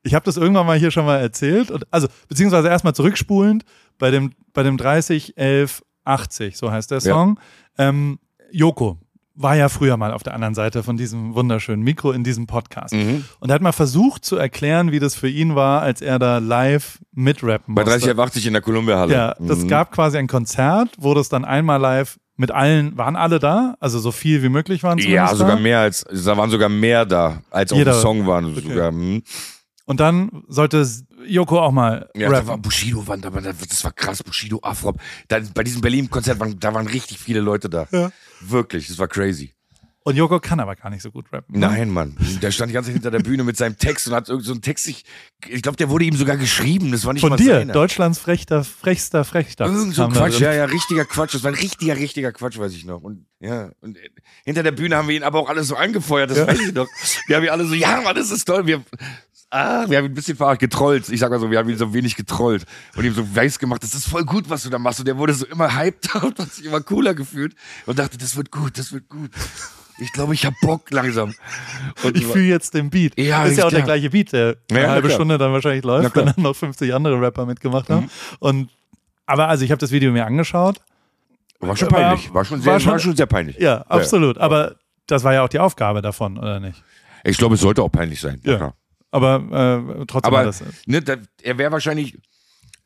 [0.04, 3.66] ich habe das irgendwann mal hier schon mal erzählt, und, also beziehungsweise erstmal zurückspulend
[3.98, 7.14] bei dem, bei dem 30, 11, 80, so heißt der Ja.
[7.14, 7.40] Song.
[7.78, 8.20] Ähm,
[8.52, 9.00] Joko
[9.36, 12.94] war ja früher mal auf der anderen Seite von diesem wunderschönen Mikro in diesem Podcast.
[12.94, 13.26] Mhm.
[13.40, 16.38] Und er hat mal versucht zu erklären, wie das für ihn war, als er da
[16.38, 18.00] live mitrappen Bei musste.
[18.00, 19.14] 30 auf 80 in der Columbia-Halle.
[19.14, 19.68] Ja, das Mhm.
[19.70, 23.76] gab quasi ein Konzert, wo das dann einmal live mit allen, waren alle da?
[23.80, 25.62] Also so viel wie möglich waren Ja, sogar da.
[25.62, 28.46] mehr als, da waren sogar mehr da, als auf Jeder- dem Song waren.
[28.56, 28.62] Okay.
[28.70, 29.24] Sogar, hm.
[29.86, 30.88] Und dann sollte
[31.26, 35.00] Joko auch mal Ja, da war Bushido, waren, da, war- das war krass, Bushido, Afrop.
[35.28, 37.88] Da, bei diesem Berlin-Konzert waren, da waren richtig viele Leute da.
[37.92, 38.12] Ja.
[38.42, 39.54] Wirklich, das war crazy.
[40.06, 41.58] Und Joko kann aber gar nicht so gut rappen.
[41.58, 41.66] ne?
[41.66, 42.18] Nein, Mann.
[42.42, 44.52] Der stand die ganze Zeit hinter der Bühne mit seinem Text und hat irgend so
[44.52, 45.06] einen Text, ich,
[45.48, 46.92] ich glaube, der wurde ihm sogar geschrieben.
[46.92, 47.72] Das war nicht Von mal dir, seiner.
[47.72, 49.66] Deutschlands frechster, frechster, frechster.
[49.66, 51.36] Irgend so Quatsch, ja, ja, richtiger Quatsch.
[51.36, 53.02] Das war ein richtiger, richtiger Quatsch, weiß ich noch.
[53.02, 53.98] Und ja, und
[54.44, 56.48] hinter der Bühne haben wir ihn aber auch alle so angefeuert, das Ja.
[56.48, 56.88] weiß ich noch.
[57.28, 58.68] Wir haben ihn alle so, ja, Mann, das ist toll.
[58.68, 58.84] Wir,
[59.54, 61.08] ah, wir haben ihn ein bisschen ver- getrollt.
[61.10, 63.84] Ich sag mal so, wir haben ihn so wenig getrollt und ihm so weiß gemacht,
[63.84, 65.00] das ist voll gut, was du da machst.
[65.00, 68.36] Und der wurde so immer hyped und hat sich immer cooler gefühlt und dachte, das
[68.36, 69.32] wird gut, das wird gut.
[70.00, 71.36] Ich glaube, ich hab Bock langsam.
[72.04, 73.14] Und Ich fühle jetzt den Beat.
[73.20, 73.96] Ja, ist ja auch der klar.
[73.98, 75.18] gleiche Beat, der Ja, eine ja, halbe klar.
[75.18, 76.16] Stunde dann wahrscheinlich läuft.
[76.16, 76.20] Mhm.
[76.20, 78.10] wenn dann noch 50 andere Rapper mitgemacht haben.
[78.40, 78.70] Und
[79.28, 80.82] aber also ich habe das Video mir angeschaut.
[81.60, 82.34] war schon peinlich.
[82.34, 83.58] War schon sehr, war war schon- schon, sehr peinlich.
[83.60, 84.38] Ja, absolut.
[84.40, 84.76] Aber
[85.08, 86.84] das war ja auch die Aufgabe davon, oder nicht?
[87.24, 88.42] Ich glaube, es sollte auch peinlich sein.
[88.44, 88.74] Ja.
[89.14, 90.64] Aber äh, trotzdem Aber das.
[90.88, 92.18] ne, da, er wäre wahrscheinlich.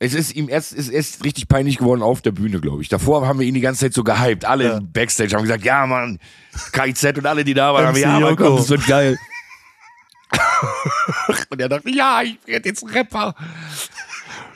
[0.00, 2.88] Es ist ihm erst, ist erst richtig peinlich geworden auf der Bühne, glaube ich.
[2.88, 4.44] Davor haben wir ihn die ganze Zeit so gehypt.
[4.44, 4.76] Alle Ja.
[4.76, 6.20] im Backstage haben gesagt, ja, Mann,
[6.72, 9.18] KIZ und alle, die da waren, haben MC ja, Mann, komm, das wird geil.
[11.50, 13.34] und er dachte, ja, ich werde jetzt Rapper.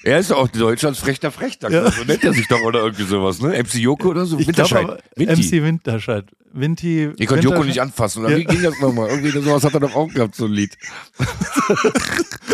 [0.05, 1.71] Er ist auch Deutschlands frechter Frechter.
[1.71, 1.91] Ja.
[1.91, 3.51] So nennt er sich doch oder irgendwie sowas, ne?
[3.63, 4.39] MC Joko oder so?
[4.39, 4.85] Ich Winterscheid.
[4.85, 5.59] aber Winti.
[5.59, 6.25] MC Winterscheid.
[6.53, 7.11] Winti.
[7.17, 8.25] Ihr könnt Joko nicht anfassen.
[8.25, 8.39] Oder Ja.
[8.39, 9.09] wie ging das nochmal?
[9.11, 10.77] Irgendwie sowas hat er doch auch gehabt, so ein Lied.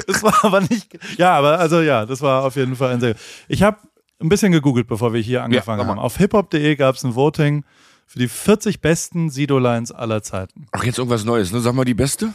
[0.07, 0.89] Das war aber nicht.
[1.19, 3.15] Ja, aber also ja, das war auf jeden Fall ein sehr.
[3.47, 3.77] Ich habe
[4.21, 5.89] ein bisschen gegoogelt, bevor wir hier angefangen mal.
[5.89, 5.99] haben.
[5.99, 7.63] Auf hiphop.de gab es ein Voting
[8.07, 10.67] für die 40 besten Sido-Lines aller Zeiten.
[10.73, 11.61] Ach, jetzt irgendwas Neues, ne?
[11.61, 12.33] Sag mal die beste?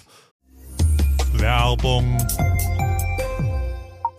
[1.33, 2.17] Werbung.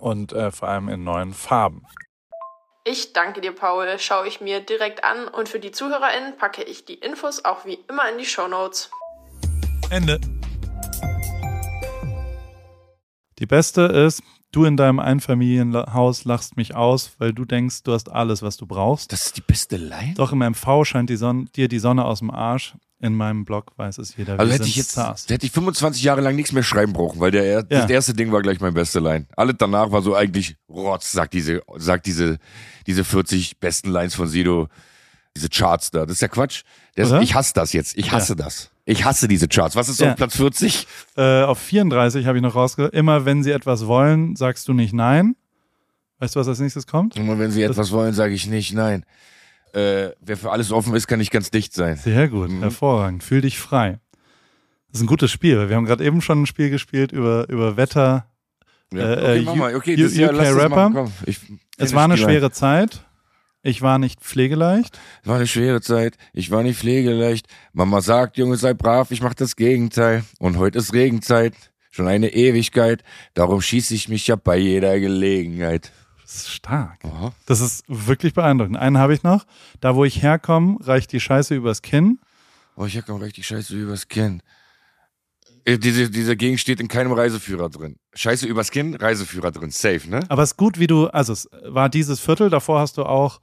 [0.00, 1.86] und äh, vor allem in neuen Farben.
[2.84, 3.98] Ich danke dir, Paul.
[3.98, 7.78] Schaue ich mir direkt an und für die ZuhörerInnen packe ich die Infos auch wie
[7.88, 8.90] immer in die Show Notes.
[9.90, 10.18] Ende.
[13.38, 18.10] Die beste ist, du in deinem Einfamilienhaus lachst mich aus, weil du denkst, du hast
[18.10, 19.12] alles, was du brauchst.
[19.12, 20.14] Das ist die beste Line?
[20.14, 22.74] Doch im MV scheint die Sonne, dir die Sonne aus dem Arsch.
[23.02, 24.38] In meinem Blog weiß es jeder.
[24.38, 25.26] Also hätte ich jetzt, Stars.
[25.30, 27.88] hätte ich 25 Jahre lang nichts mehr schreiben brauchen, weil der, er- das Ja.
[27.88, 29.26] erste Ding war gleich mein beste Line.
[29.36, 32.38] Alles danach war so eigentlich Rotz, sagt diese, sagt diese,
[32.86, 34.68] diese 40 besten Lines von Sido,
[35.34, 36.00] diese Charts da.
[36.04, 36.62] Das ist ja Quatsch.
[36.98, 37.22] Oder?
[37.22, 37.96] ich hasse das jetzt.
[37.96, 38.70] Ich hasse das.
[38.84, 39.76] Ich hasse diese Charts.
[39.76, 40.10] Was ist so Ja.
[40.10, 40.86] auf Platz 40?
[41.16, 42.92] Äh, auf 34 habe ich noch rausgehört.
[42.92, 45.36] Immer wenn sie etwas wollen, sagst du nicht nein.
[46.18, 47.16] Weißt du, was als nächstes kommt?
[47.16, 49.04] Immer wenn sie etwas wollen, sage ich nicht nein.
[49.74, 51.96] Äh, wer für alles offen ist, kann nicht ganz dicht sein.
[51.96, 52.60] Sehr gut, Mhm.
[52.60, 53.22] hervorragend.
[53.24, 53.98] Fühl dich frei.
[54.88, 55.68] Das ist ein gutes Spiel.
[55.68, 58.26] Wir haben gerade eben schon ein Spiel gespielt über, über Wetter.
[58.92, 59.00] Ja.
[59.00, 59.74] Äh, okay, äh, mach mal.
[59.76, 60.88] Okay, U- das Jahr, UK Rapper.
[60.90, 61.12] machen.
[61.26, 61.38] Ich,
[61.78, 62.32] Es war eine Spiel ein.
[62.32, 63.04] schwere Zeit.
[63.62, 64.98] Ich war nicht pflegeleicht.
[65.22, 67.46] Es war eine schwere Zeit, ich war nicht pflegeleicht.
[67.74, 70.24] Mama sagt, Junge, sei brav, ich mach das Gegenteil.
[70.38, 71.52] Und heute ist Regenzeit,
[71.90, 73.04] schon eine Ewigkeit.
[73.34, 75.92] Darum schieße ich mich ja bei jeder Gelegenheit.
[76.32, 77.04] Das ist stark.
[77.04, 77.32] Aha.
[77.46, 78.76] Das ist wirklich beeindruckend.
[78.76, 79.46] Einen habe ich noch.
[79.80, 82.20] Da, wo ich herkomme, reicht die Scheiße übers Kinn.
[82.76, 84.40] Oh, ich hab kaum richtig Scheiße übers Kinn.
[85.64, 87.96] Äh, Diese, dieser Gegend steht in keinem Reiseführer drin.
[88.14, 89.70] Scheiße übers Kinn, Reiseführer drin.
[89.72, 90.20] Safe, ne?
[90.28, 93.40] Aber es ist gut, wie du, also es war dieses Viertel, davor hast du auch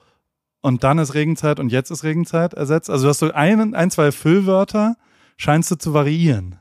[0.62, 2.89] und dann ist Regenzeit und jetzt ist Regenzeit ersetzt.
[2.89, 4.95] Also du hast so ein, ein zwei Füllwörter,
[5.38, 6.56] scheinst du zu variieren.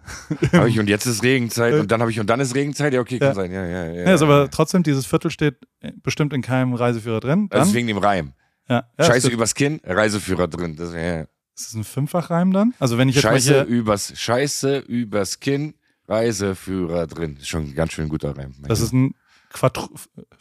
[0.53, 2.93] Hab ich und jetzt ist Regenzeit und dann habe ich und dann ist Regenzeit.
[2.95, 3.35] Ja, okay, kann Ja.
[3.35, 3.51] sein.
[3.53, 4.05] Ja, ja, ja.
[4.09, 5.57] Ja, ist aber trotzdem, dieses Viertel steht
[6.03, 7.49] bestimmt in keinem Reiseführer drin.
[7.51, 8.33] das Dann, ist wegen dem Reim.
[8.69, 10.77] ja, ja, Scheiße übers Kinn, Reiseführer drin.
[10.77, 11.23] Das, ja.
[11.23, 12.75] ist das ein Fünffachreim dann?
[12.79, 15.75] Also wenn ich jetzt Scheiße übers Scheiße übers Kinn,
[16.09, 17.37] Reiseführer drin.
[17.41, 18.55] Ist schon ein ganz schön guter Reim.
[18.62, 19.15] das ist ein
[19.57, 19.88] Quattro,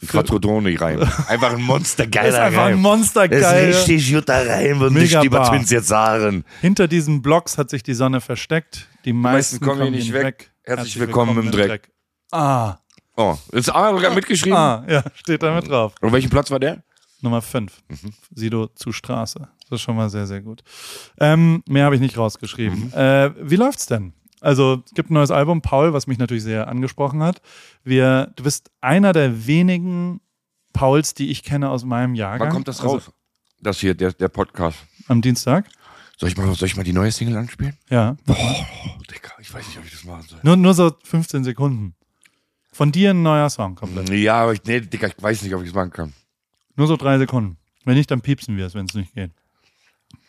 [0.06, 1.00] Quattrodroni-Reim.
[1.28, 2.82] Einfach ein monstergeiler ist einfach ein Reim.
[2.82, 3.40] Monstergeil.
[3.40, 5.48] Das ist richtig guter Reim und Mega nicht bar.
[5.50, 6.44] Twins jetzt sagen.
[6.60, 8.88] Hinter diesen Blocks hat sich die Sonne versteckt.
[9.06, 10.50] Die meisten, kommen hier nicht weg.
[10.64, 11.90] Herzlich willkommen im Dreck.
[12.30, 12.76] Ah,
[13.18, 14.58] Oh, ist A sogar mitgeschrieben?
[14.58, 15.94] ah, ja, steht da mit drauf.
[16.02, 16.82] Und welchen Platz war der?
[17.22, 17.72] Nummer 5.
[17.88, 18.12] Mhm.
[18.34, 19.48] Sido zu Straße.
[19.70, 20.62] Das ist schon mal sehr, sehr gut.
[21.18, 22.88] Ähm, mehr habe ich nicht rausgeschrieben.
[22.88, 22.92] Mhm.
[22.92, 24.12] Äh, wie läuft's denn?
[24.40, 27.40] Also, es gibt ein neues Album, Paul, was mich natürlich sehr angesprochen hat.
[27.84, 30.20] Wir, du bist einer der wenigen
[30.72, 32.48] Pauls, die ich kenne aus meinem Jahrgang.
[32.48, 33.10] Wann kommt das Also, raus?
[33.60, 34.78] Das hier, der, der Podcast.
[35.08, 35.66] am Dienstag.
[36.18, 37.76] Soll ich, mal, soll ich mal die neue Single anspielen?
[37.90, 38.16] Ja.
[38.28, 38.32] Oh,
[39.10, 40.38] Digga, ich weiß nicht, ob ich das machen soll.
[40.42, 41.94] Nur, nur so 15 Sekunden.
[42.72, 44.08] Von dir ein neuer Song komplett.
[44.10, 46.12] Ja, aber ich, nee, Digga, ich weiß nicht, ob ich es machen kann.
[46.74, 47.56] Nur so drei Sekunden.
[47.84, 49.30] Wenn nicht, dann piepsen wir es, wenn es nicht geht.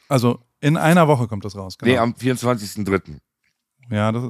[0.07, 1.77] Also in einer Woche kommt das raus.
[1.77, 1.91] Genau.
[1.91, 3.17] Nee, am 24.03.
[3.89, 4.23] ja, das,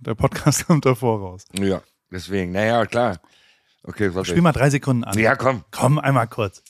[0.00, 1.44] der Podcast kommt davor raus.
[1.52, 2.52] Ja, deswegen.
[2.52, 3.20] Naja, klar.
[3.82, 4.30] Okay, warte.
[4.30, 5.18] Spiel mal drei Sekunden an.
[5.18, 5.64] Ja, komm.
[5.70, 6.62] Komm, einmal kurz.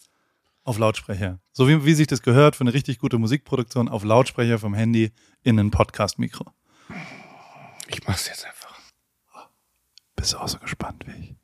[0.64, 1.38] Auf Lautsprecher.
[1.52, 5.12] So wie, wie sich das gehört für eine richtig gute Musikproduktion, auf Lautsprecher vom Handy
[5.42, 6.46] in ein Podcast-Mikro.
[7.88, 8.78] Ich mach's jetzt einfach.
[10.16, 11.34] Bist du auch so gespannt wie ich?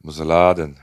[0.00, 0.78] Muss er laden.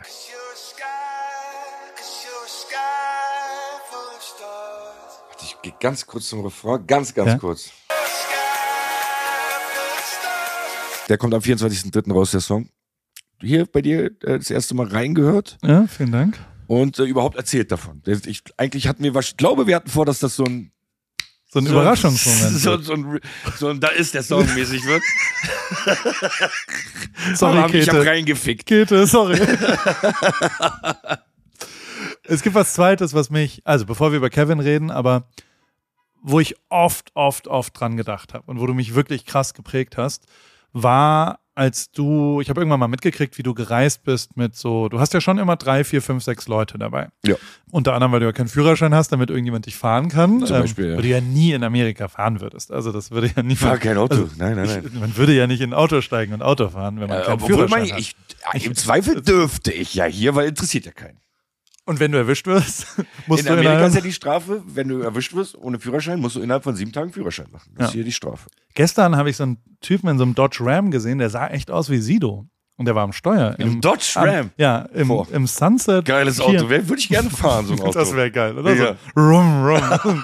[5.30, 6.86] Warte, ich gehe ganz kurz zum Refrain.
[6.88, 7.38] Ganz, ganz Ja?
[7.38, 7.72] kurz.
[11.12, 12.14] Der kommt am 24.03.
[12.14, 12.70] raus, der Song.
[13.42, 16.40] Hier bei dir äh, das erste Mal reingehört Ja, vielen Dank.
[16.68, 18.02] und äh, überhaupt erzählt davon.
[18.06, 20.72] Ich, eigentlich hatten wir, ich glaube, wir hatten vor, dass das so ein
[21.50, 22.60] So ein so, Überraschungsmoment.
[22.60, 23.20] So, so, ein,
[23.58, 25.04] so ein, da ist der Song mäßig wird.
[27.36, 28.66] Sorry, Aber ich hab reingefickt.
[28.66, 29.38] Käthe, sorry.
[32.24, 35.28] es gibt was Zweites, was mich, also bevor wir über Kevin reden, aber
[36.24, 39.98] wo ich oft, oft, oft dran gedacht habe und wo du mich wirklich krass geprägt
[39.98, 40.26] hast,
[40.74, 45.00] war, als du, ich habe irgendwann mal mitgekriegt, wie du gereist bist mit so, du
[45.00, 47.10] hast ja schon immer drei, vier, fünf, sechs Leute dabei.
[47.26, 47.36] Ja.
[47.72, 50.46] Unter anderem, weil du ja keinen Führerschein hast, damit irgendjemand dich fahren kann.
[50.46, 50.96] Zum Beispiel, ja.
[50.96, 52.72] Weil du ja nie in Amerika fahren würdest.
[52.72, 54.16] Also das würde ja nie fahr kein Auto.
[54.16, 54.84] Also, nein, nein, nein.
[54.94, 57.26] Ich, man würde ja nicht in ein Auto steigen und Auto fahren, wenn man Äh,
[57.26, 58.00] keinen Führerschein man, hat.
[58.00, 58.16] ich,
[58.66, 61.20] im Zweifel dürfte ich ja hier, weil interessiert ja keinen.
[61.92, 62.88] Und wenn du erwischt wirst,
[63.28, 66.22] musst In du Amerika innerhalb, ist ja die Strafe, wenn du erwischt wirst ohne Führerschein,
[66.22, 67.70] musst du innerhalb von sieben Tagen Führerschein machen.
[67.76, 67.96] Das ist Ja.
[67.96, 68.50] hier die Strafe.
[68.76, 71.70] Gestern habe ich so einen Typen in so einem Dodge Ram gesehen, der sah echt
[71.70, 72.48] aus wie Sido.
[72.78, 73.56] Und der war am Steuer.
[73.60, 74.28] In einem Dodge Ram?
[74.30, 75.28] Am, ja, im, Boah.
[75.32, 76.06] im Sunset.
[76.06, 76.40] Geiles.
[76.40, 76.70] Auto.
[76.70, 77.92] Würde ich gerne fahren, so ein Auto.
[78.00, 78.74] Das wäre geil, oder?
[78.74, 78.96] Ja.
[79.14, 80.24] So, rum, rum.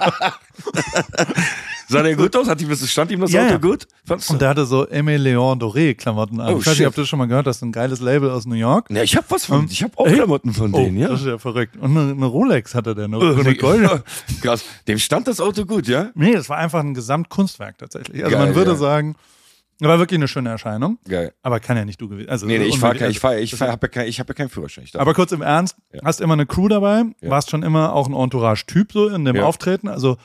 [1.88, 2.48] Sah der gut aus?
[2.48, 3.56] Hat ihm, das- stand ihm das Ja, Auto ja.
[3.58, 3.86] gut?
[4.04, 4.34] Fandst du?
[4.34, 6.54] Und der hatte so Aimé Leon Doré Klamotten an.
[6.54, 6.80] Oh, ich weiß shit.
[6.80, 8.90] nicht, ob du das schon mal gehört hast, ein geiles Label aus New York.
[8.90, 10.16] ja, ich hab was von, Ähm, ich hab auch echt?
[10.16, 11.08] Klamotten von Oh, denen, ja.
[11.08, 11.76] das ist ja verrückt.
[11.76, 14.02] Und eine, eine Rolex hatte der, eine, Oh, eine goldene.
[14.42, 14.64] Krass.
[14.86, 16.10] Dem stand das Auto gut, ja?
[16.14, 18.22] Nee, das war einfach ein Gesamtkunstwerk tatsächlich.
[18.24, 18.76] Also Geil, man würde ja.
[18.76, 19.16] sagen,
[19.80, 20.98] war wirklich eine schöne Erscheinung.
[21.08, 21.32] Geil.
[21.40, 22.28] Aber kann ja nicht du gewesen.
[22.28, 23.00] Also Nee, nee, ich fahr unmöglich.
[23.00, 24.84] kein, ich fahr, ich fahr, hab ja kein, ich hab ja keinen Führerschein.
[24.94, 26.00] Aber kurz im Ernst, Ja.
[26.04, 27.30] hast immer eine Crew dabei, Ja.
[27.30, 29.38] warst schon immer auch ein Entourage-Typ so in dem.
[29.38, 29.86] Auftreten.
[29.88, 30.16] Also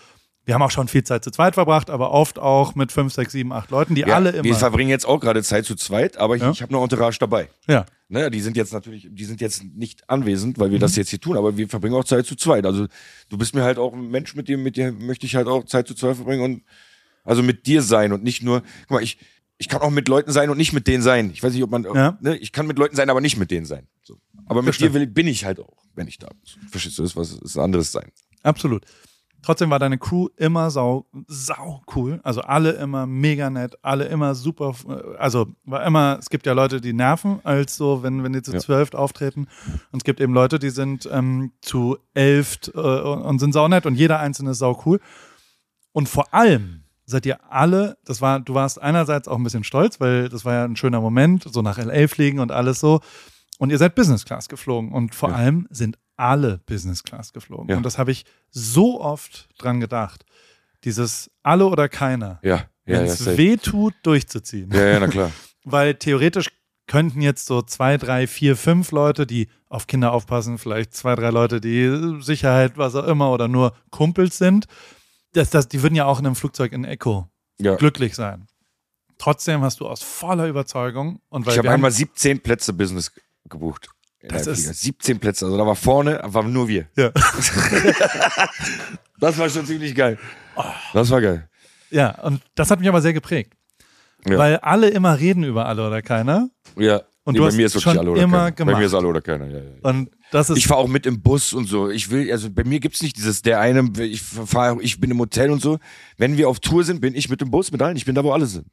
[0.45, 3.31] wir haben auch schon viel Zeit zu zweit verbracht, aber oft auch mit fünf, sechs,
[3.31, 4.43] sieben, acht Leuten, die ja, alle immer.
[4.43, 6.51] Wir verbringen jetzt auch gerade Zeit zu zweit, aber ich, Ja.
[6.51, 7.49] ich habe eine Entourage dabei.
[7.67, 7.85] ja.
[8.09, 10.81] Naja, die sind jetzt natürlich, die sind jetzt nicht anwesend, weil wir Mhm.
[10.81, 12.63] das jetzt hier tun, aber wir verbringen auch Zeit zu zweit.
[12.63, 12.85] Also
[13.29, 15.63] du bist mir halt auch ein Mensch, mit dem, mit dir möchte ich halt auch
[15.65, 16.63] Zeit zu zweit verbringen und
[17.23, 19.17] also mit dir sein und nicht nur, guck mal, ich,
[19.57, 21.31] ich kann auch mit Leuten sein und nicht mit denen sein.
[21.33, 22.17] Ich weiß nicht, ob man, Ja.
[22.21, 23.87] ne, ich kann mit Leuten sein, aber nicht mit denen sein.
[24.03, 24.17] So.
[24.45, 24.89] Aber mit Verstehe.
[24.89, 26.69] dir will, bin ich halt auch, wenn ich da bin.
[26.69, 28.11] Verstehst du, das ist was, ist ein anderes sein.
[28.43, 28.85] Absolut.
[29.43, 32.19] Trotzdem war deine Crew immer sau, sau cool.
[32.23, 34.73] Also alle immer mega nett, alle immer super.
[35.19, 38.53] Also war immer, es gibt ja Leute, die nerven, als so, wenn, wenn die zu
[38.53, 38.59] Ja.
[38.59, 39.47] zwölf auftreten.
[39.91, 43.85] Und es gibt eben Leute, die sind ähm, zu elf äh, und sind sau nett
[43.85, 44.99] und jeder einzelne ist sau cool.
[45.91, 49.99] Und vor allem seid ihr alle, das war, du warst einerseits auch ein bisschen stolz,
[49.99, 53.01] weil das war ja ein schöner Moment, so nach LA fliegen und alles so.
[53.59, 54.91] Und ihr seid Business Class geflogen.
[54.93, 55.35] Und vor Ja.
[55.35, 57.69] allem sind alle Business Class geflogen.
[57.69, 57.77] Ja.
[57.77, 60.25] Und das habe ich so oft dran gedacht.
[60.83, 62.39] Dieses alle oder keiner.
[62.43, 63.37] Ja, ja, Wenn ja, es safe.
[63.37, 64.69] weh tut, durchzuziehen.
[64.71, 65.31] ja, ja, na klar.
[65.63, 66.49] Weil theoretisch
[66.87, 71.29] könnten jetzt so zwei, drei, vier, fünf Leute, die auf Kinder aufpassen, vielleicht zwei, drei
[71.29, 74.65] Leute, die Sicherheit, was auch immer, oder nur Kumpels sind,
[75.31, 77.75] das, das, die würden ja auch in einem Flugzeug in Echo Ja.
[77.75, 78.47] glücklich sein.
[79.17, 82.73] Trotzdem hast du aus voller Überzeugung und weil Ich habe wir haben- einmal 17 Plätze
[82.73, 83.11] Business
[83.49, 83.89] gebucht.
[84.29, 84.73] Das ist- Flieger.
[84.73, 85.45] 17 Plätze.
[85.45, 86.87] Also da war vorne, waren nur wir.
[86.95, 87.11] Ja.
[89.19, 90.17] Das war schon ziemlich geil.
[90.93, 91.47] Das war geil.
[91.91, 93.53] Ja, und das hat mich aber sehr geprägt.
[94.27, 94.37] Ja.
[94.37, 96.49] Weil alle immer reden über alle oder keiner.
[96.77, 97.01] Ja.
[97.23, 98.51] Und nee, du bei hast mir ist wirklich schon alle oder immer keiner.
[98.51, 98.77] Bei gemacht.
[98.79, 99.47] mir ist alle oder keiner.
[99.47, 99.71] Ja, ja.
[99.83, 101.89] Und das ist Ich fahre auch mit im Bus und so.
[101.89, 105.19] Ich will, also bei mir gibt's nicht dieses, der eine, ich fahre, ich bin im
[105.19, 105.77] Hotel und so.
[106.17, 107.95] Wenn wir auf Tour sind, bin ich mit dem Bus mit allen.
[107.95, 108.67] Ich bin da, wo alle sind.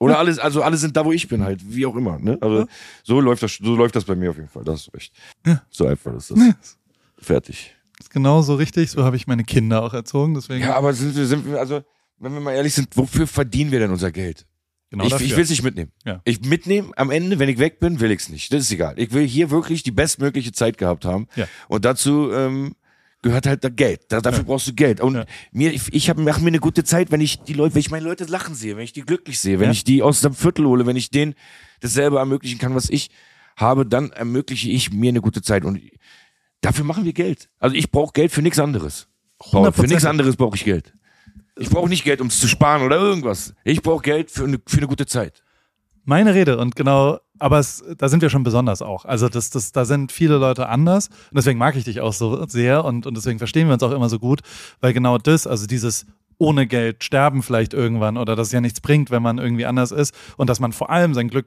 [0.00, 2.18] Oder alles, also alle sind da, wo ich bin halt, wie auch immer.
[2.18, 2.38] Ne?
[2.40, 2.66] Also
[3.04, 4.64] so läuft das, so läuft das bei mir auf jeden Fall.
[4.64, 5.12] Das ist recht.
[5.70, 6.78] So einfach ist das.
[7.18, 7.76] Fertig.
[7.98, 8.90] ist genauso richtig.
[8.90, 10.32] So habe ich meine Kinder auch erzogen.
[10.34, 11.82] Deswegen Ja, aber sind sind wir, also,
[12.18, 14.46] wenn wir mal ehrlich sind, wofür verdienen wir denn unser Geld?
[14.90, 15.92] genau ich ich will es nicht mitnehmen.
[16.04, 16.20] Ja.
[16.24, 18.52] Ich mitnehmen, am Ende, wenn ich weg bin, will ich es nicht.
[18.52, 18.94] Das ist egal.
[18.96, 21.28] Ich will hier wirklich die bestmögliche Zeit gehabt haben.
[21.36, 21.46] Ja.
[21.68, 22.74] Und dazu ähm,
[23.22, 24.02] gehört halt das Geld.
[24.08, 25.00] Da, dafür brauchst du Geld.
[25.00, 25.24] Und Ja.
[25.52, 28.04] mir, ich, ich mache mir eine gute Zeit, wenn ich die Leute, wenn ich meine
[28.04, 29.72] Leute lachen sehe, wenn ich die glücklich sehe, wenn Ja.
[29.72, 31.34] ich die aus dem Viertel hole, wenn ich denen
[31.80, 33.10] dasselbe ermöglichen kann, was ich
[33.56, 35.64] habe, dann ermögliche ich mir eine gute Zeit.
[35.64, 35.80] Und
[36.62, 37.50] dafür machen wir Geld.
[37.58, 39.06] Also ich brauche Geld für nichts anderes.
[39.38, 39.86] Paul, Für 100%.
[39.88, 40.94] nichts anderes brauche ich Geld.
[41.58, 43.54] Ich brauche nicht Geld, um es zu sparen oder irgendwas.
[43.64, 45.42] Ich brauche Geld für eine, für eine gute Zeit.
[46.10, 49.06] Meine Rede und genau, aber es, da sind wir schon besonders auch.
[49.06, 52.46] Also das, das, da sind viele Leute anders und deswegen mag ich dich auch so
[52.46, 54.40] sehr und, und deswegen verstehen wir uns auch immer so gut,
[54.80, 56.04] weil genau das, also dieses
[56.36, 59.92] ohne Geld sterben vielleicht irgendwann oder dass es ja nichts bringt, wenn man irgendwie anders
[59.92, 61.46] ist und dass man vor allem sein Glück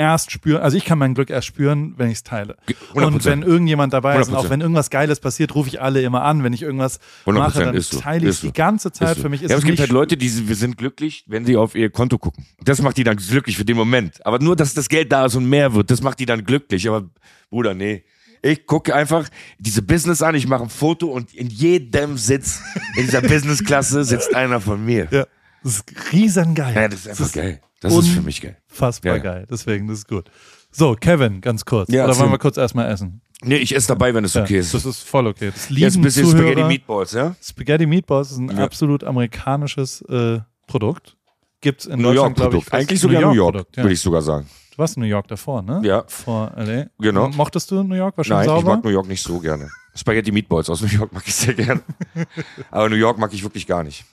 [0.00, 2.56] erst spüren, also ich kann mein Glück erst spüren, wenn ich es teile.
[2.94, 3.04] 100%.
[3.04, 4.38] Und wenn irgendjemand dabei ist und 100%.
[4.38, 6.42] auch wenn irgendwas Geiles passiert, rufe ich alle immer an.
[6.42, 8.00] Wenn ich irgendwas mache, 100% dann ist so.
[8.00, 8.46] teile ich so.
[8.46, 9.16] die ganze Zeit.
[9.16, 9.22] So.
[9.22, 11.44] Für mich ist ja, es es gibt halt Leute, die sind, wir sind glücklich, wenn
[11.44, 12.46] sie auf ihr Konto gucken.
[12.64, 14.24] Das macht die dann glücklich für den Moment.
[14.24, 16.88] Aber nur, dass das Geld da ist und mehr wird, das macht die dann glücklich.
[16.88, 17.10] Aber
[17.50, 18.04] Bruder, nee.
[18.42, 22.62] Ich gucke einfach diese Business an, ich mache ein Foto und in jedem Sitz
[22.96, 25.08] in dieser Business-Klasse sitzt einer von mir.
[25.10, 25.26] Ja,
[25.62, 26.74] das ist riesengeil.
[26.74, 27.60] Ja, das ist einfach geil.
[27.80, 28.56] Das ist für mich geil.
[28.70, 29.22] Unfassbar Ja, ja.
[29.22, 29.46] geil.
[29.50, 30.30] Deswegen, das ist gut.
[30.70, 31.90] So, Kevin, ganz kurz.
[31.90, 33.22] Ja, Oder wollen wir kurz erstmal essen?
[33.42, 34.74] Nee, ich esse dabei, wenn es okay ist.
[34.74, 35.46] Das ist voll okay.
[35.46, 36.48] Das Jetzt lieben ein bisschen Zuhörer.
[36.48, 37.34] Spaghetti Meatballs, ja?
[37.42, 41.16] Spaghetti Meatballs ist ein absolut amerikanisches äh, Produkt.
[41.62, 42.72] Gibt's in New Deutschland, glaube ich.
[42.72, 43.82] Eigentlich sogar New York, Produkt, ja.
[43.82, 44.46] würde ich sogar sagen.
[44.72, 45.80] Du warst in New York davor, ne?
[45.84, 46.04] Ja.
[46.06, 46.86] Vor LA.
[46.98, 47.28] Genau.
[47.30, 48.16] Mochtest du New York?
[48.16, 49.68] War schon Nein, ich mag New York nicht so gerne.
[49.94, 51.82] Spaghetti Meatballs aus New York mag ich sehr gerne.
[52.70, 54.04] Aber New York mag ich wirklich gar nicht.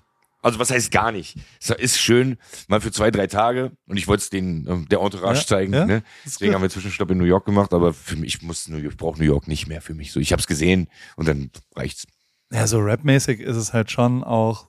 [0.41, 1.35] Also was heißt gar nicht?
[1.59, 3.71] Es ist schön, mal für zwei, drei Tage.
[3.87, 5.73] Und ich wollte es den ähm, der Entourage Ja, zeigen.
[5.73, 6.03] ja, ne?
[6.25, 6.55] Deswegen gut.
[6.55, 7.73] haben wir Zwischenstopp in New York gemacht.
[7.73, 10.11] Aber für mich, ich muss New York, ich brauche New York nicht mehr für mich.
[10.11, 12.05] So, ich habe es gesehen und dann reicht's.
[12.51, 14.67] Ja, so rapmäßig ist es halt schon auch.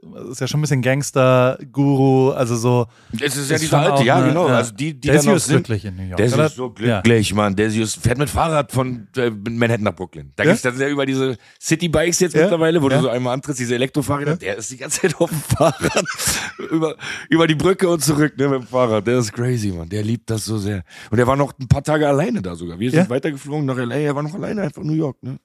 [0.00, 2.86] Es ist ja schon ein bisschen Gangster-Guru, also so.
[3.20, 4.46] Es ist ja Ist diese schon alte, ja eine- genau.
[4.48, 4.56] ja.
[4.58, 5.56] Also die, die Desi da noch ist sind.
[5.56, 6.16] glücklich in New York.
[6.18, 6.46] Desi oder?
[6.46, 7.56] ist so glücklich, Mann.
[7.56, 10.32] Desi ist, fährt mit Fahrrad von äh, Manhattan nach Brooklyn.
[10.36, 10.50] Da Ja?
[10.50, 12.42] gibt's dann ja über diese City-Bikes jetzt Ja?
[12.42, 12.96] mittlerweile, wo Ja?
[12.98, 14.36] du so einmal antrittst, diese Elektrofahrräder.
[14.36, 16.04] Der ist die ganze Zeit auf dem Fahrrad
[16.70, 16.94] über,
[17.28, 19.04] über die Brücke und zurück ne, mit dem Fahrrad.
[19.06, 19.88] Der ist crazy, Mann.
[19.88, 20.84] Der liebt das so sehr.
[21.10, 22.78] Und er war noch ein paar Tage alleine da sogar.
[22.78, 23.10] Wir sind Ja?
[23.10, 23.96] weitergeflogen nach L.A.
[23.96, 25.16] Er war noch alleine einfach in New York.
[25.22, 25.38] Ne?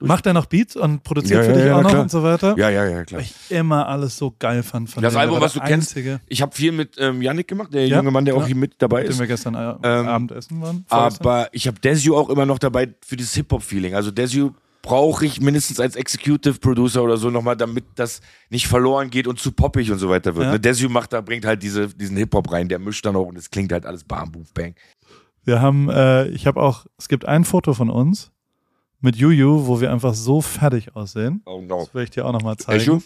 [0.00, 2.02] Macht er noch Beats und produziert Ja, für ja, dich ja, auch noch klar.
[2.02, 2.54] und so weiter?
[2.58, 3.20] Ja, ja, ja, klar.
[3.20, 6.42] Weil ich immer alles so geil fand von Das Album, was du kennst, Einzige, ich
[6.42, 9.04] habe viel mit ähm, Yannick gemacht, der Ja, junge Mann, der auch hier mit dabei
[9.04, 9.18] ist.
[9.18, 10.84] wir gestern äh, Ähm, Abendessen waren.
[10.88, 13.94] Aber ich habe Desio auch immer noch dabei für dieses Hip-Hop-Feeling.
[13.94, 19.08] Also Desio brauche ich mindestens als Executive Producer oder so nochmal, damit das nicht verloren
[19.08, 20.44] geht und zu poppig und so weiter wird.
[20.46, 20.52] Ja.
[20.52, 20.60] Ne?
[20.60, 23.50] Desio macht da, bringt halt diese, diesen Hip-Hop rein, der mischt dann auch und es
[23.50, 24.74] klingt halt alles bam, boom, bang.
[25.44, 28.30] Wir haben, äh, ich habe auch, es gibt ein Foto von uns
[29.04, 31.42] mit Juju, wo wir einfach so fertig aussehen.
[31.44, 31.80] Oh no.
[31.80, 32.80] Das will ich dir auch nochmal zeigen.
[32.80, 33.02] Echo?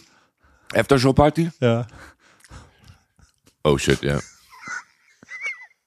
[0.73, 1.51] Aftershow-Party?
[1.59, 1.87] Ja.
[3.63, 4.17] Oh shit, ja.
[4.17, 4.21] Oh,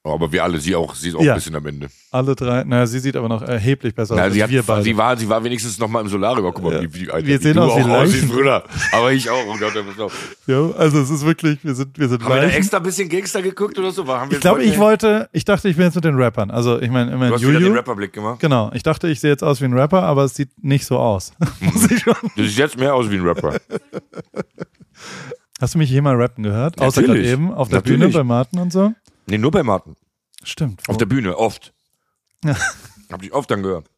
[0.05, 1.31] aber wir alle, sie auch, sie ist auch Ja.
[1.33, 1.87] ein bisschen am Ende.
[2.11, 4.83] Alle drei, naja, sie sieht aber noch erheblich besser Na, aus als wir beide.
[4.83, 6.51] sie, war, sie war wenigstens noch mal im Solarium.
[6.53, 6.81] Guck mal, Ja.
[6.81, 8.07] wie, wie, Alter, Wir wie sehen du aus wie auch Leichen.
[8.09, 8.63] aussiehst, Bruder.
[8.91, 9.45] Aber ich auch.
[9.47, 10.35] Oh Gott, pass auf.
[10.45, 12.57] ja, also es ist wirklich, wir sind, wir sind Haben wir da Leichen.
[12.57, 14.05] extra ein bisschen Gangster geguckt oder so?
[14.05, 16.51] Haben wir Ich glaube, ich wollte, ich dachte, ich bin jetzt mit den Rappern.
[16.51, 17.75] Also ich meine, Du immerhin hast wieder den Juju.
[17.75, 18.39] Rapperblick gemacht.
[18.41, 20.97] Genau, ich dachte, ich sehe jetzt aus wie ein Rapper, aber es sieht nicht so
[20.97, 21.31] aus.
[21.61, 22.13] Muss ich schon.
[22.35, 23.55] Du siehst jetzt mehr aus wie ein Rapper.
[25.61, 26.81] Hast du mich jemals rappen gehört?
[26.81, 27.31] Außer gerade Natürlich.
[27.31, 27.99] eben auf der Natürlich.
[28.01, 28.91] Bühne bei Martin und so?
[29.25, 29.95] Nee, nur bei Martin.
[30.43, 30.81] Stimmt.
[30.87, 31.73] Auf der Bühne, oft.
[32.43, 32.55] Ja.
[33.11, 33.89] Hab ich oft dann gehört.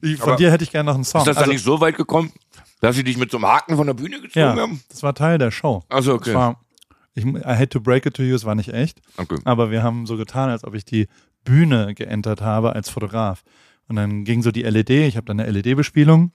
[0.00, 1.20] Ich, von aber- dir hätte ich gerne noch einen Song.
[1.20, 2.32] Ist das also, dann nicht so weit gekommen,
[2.80, 4.82] dass sie dich mit so einem Haken von der Bühne gezogen ja, haben?
[4.88, 5.82] das war Teil der Show.
[5.88, 6.34] Achso, okay.
[6.34, 6.60] war,
[7.14, 9.00] ich, I hate to break it to you, es war nicht echt.
[9.16, 9.38] okay.
[9.44, 11.08] Aber wir haben so getan, als ob ich die
[11.44, 13.42] Bühne geentert habe als Fotograf.
[13.88, 16.32] Und dann ging so die LED, ich habe dann eine LED-Bespielung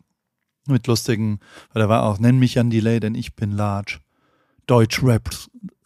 [0.68, 1.40] mit lustigen,
[1.74, 4.00] weil da war auch, nenn mich Jan Delay, denn ich bin large.
[4.68, 5.30] Deutsch-Rap,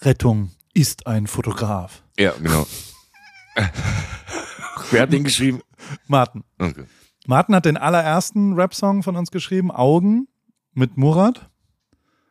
[0.02, 2.02] Rettung ist ein Fotograf.
[2.20, 2.68] Ja, genau.
[4.92, 5.62] Wer hat den geschrieben?
[6.08, 6.44] Martin.
[6.60, 6.84] Okay.
[7.26, 10.28] Martin hat den allerersten Rap-Song von uns geschrieben, Augen,
[10.74, 11.50] mit Murat.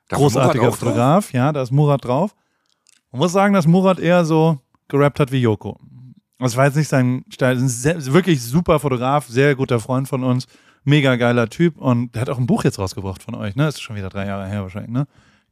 [0.09, 0.79] Da Großartiger Murat drauf?
[0.79, 2.35] Fotograf, ja, da ist Murat drauf.
[3.13, 5.79] Man muss sagen, dass Murat eher so gerappt hat wie Joko.
[6.39, 7.55] Das war jetzt nicht sein Style.
[7.55, 10.47] Das ist ein sehr, wirklich super Fotograf, sehr guter Freund von uns,
[10.85, 13.69] mega geiler Typ und der hat auch ein Buch jetzt rausgebracht von euch, ne?
[13.69, 15.07] Ist schon wieder drei Jahre her wahrscheinlich, ne?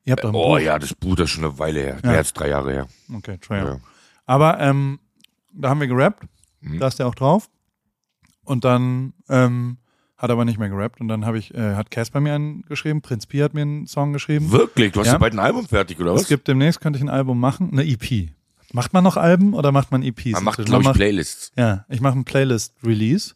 [0.05, 0.59] Ihr habt doch ein Oh Buch.
[0.61, 1.99] ja, das Buch das ist schon eine Weile her.
[2.03, 2.11] Ja.
[2.11, 2.87] Mehr als drei Jahre her.
[3.14, 3.68] Okay, Jahre.
[3.68, 3.79] Ja.
[4.26, 4.98] Aber ähm,
[5.52, 6.24] da haben wir gerappt,
[6.60, 6.78] Mhm.
[6.80, 7.48] da ist der auch drauf.
[8.44, 9.76] Und dann ähm,
[10.16, 12.34] hat er aber nicht mehr gerappt und dann habe ich, äh, hat Cass bei mir
[12.34, 14.50] einen geschrieben, Prinz Pi hat mir einen Song geschrieben.
[14.50, 14.92] Wirklich?
[14.92, 15.12] Du hast Ja.
[15.14, 16.22] ja bald ein Album fertig, oder was?
[16.22, 18.30] Es gibt demnächst, könnte ich ein Album machen, eine EP.
[18.72, 20.32] Macht man noch Alben oder macht man EPs?
[20.32, 21.52] Man macht, glaube ich, Playlists.
[21.56, 23.34] Ja, ich mache einen Playlist-Release.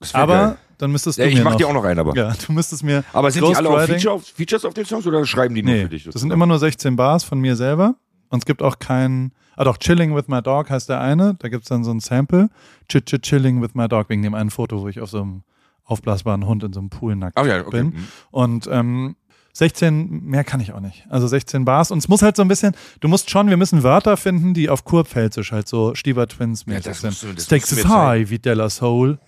[0.00, 0.56] Das Aber geil.
[0.78, 2.14] dann müsstest du Ja, ich mir mach noch, dir auch noch einen, aber.
[2.16, 3.02] Ja, du müsstest mir.
[3.12, 5.82] Aber sind die alle auch Feature Features auf den Songs oder schreiben die nur Nee,
[5.84, 6.04] für dich?
[6.04, 7.96] das sind immer nur 16 Bars von mir selber.
[8.28, 9.32] Und es gibt auch kein.
[9.58, 11.34] Ah, doch, Chilling with my dog heißt der eine.
[11.40, 12.48] Da gibt es dann so ein Sample.
[12.88, 15.42] Ch -ch Chilling with my dog, wegen dem einen Foto, wo ich auf so einem
[15.84, 17.70] aufblasbaren Hund in so einem Pool nackt Ach ja, okay.
[17.70, 17.86] bin.
[17.86, 18.08] Mhm.
[18.30, 19.16] Und ähm,
[19.54, 21.06] 16, mehr kann ich auch nicht.
[21.10, 21.90] Also 16 Bars.
[21.90, 24.70] Und es muss halt so ein bisschen, du musst schon, wir müssen Wörter finden, die
[24.70, 27.36] auf Kurpfälzisch halt so Stieber Twins mäßig das sind.
[27.36, 29.18] du- Stakes is high, wie Della Soul.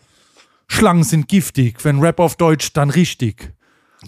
[0.69, 3.53] Schlangen sind giftig, wenn Rap auf Deutsch, dann richtig.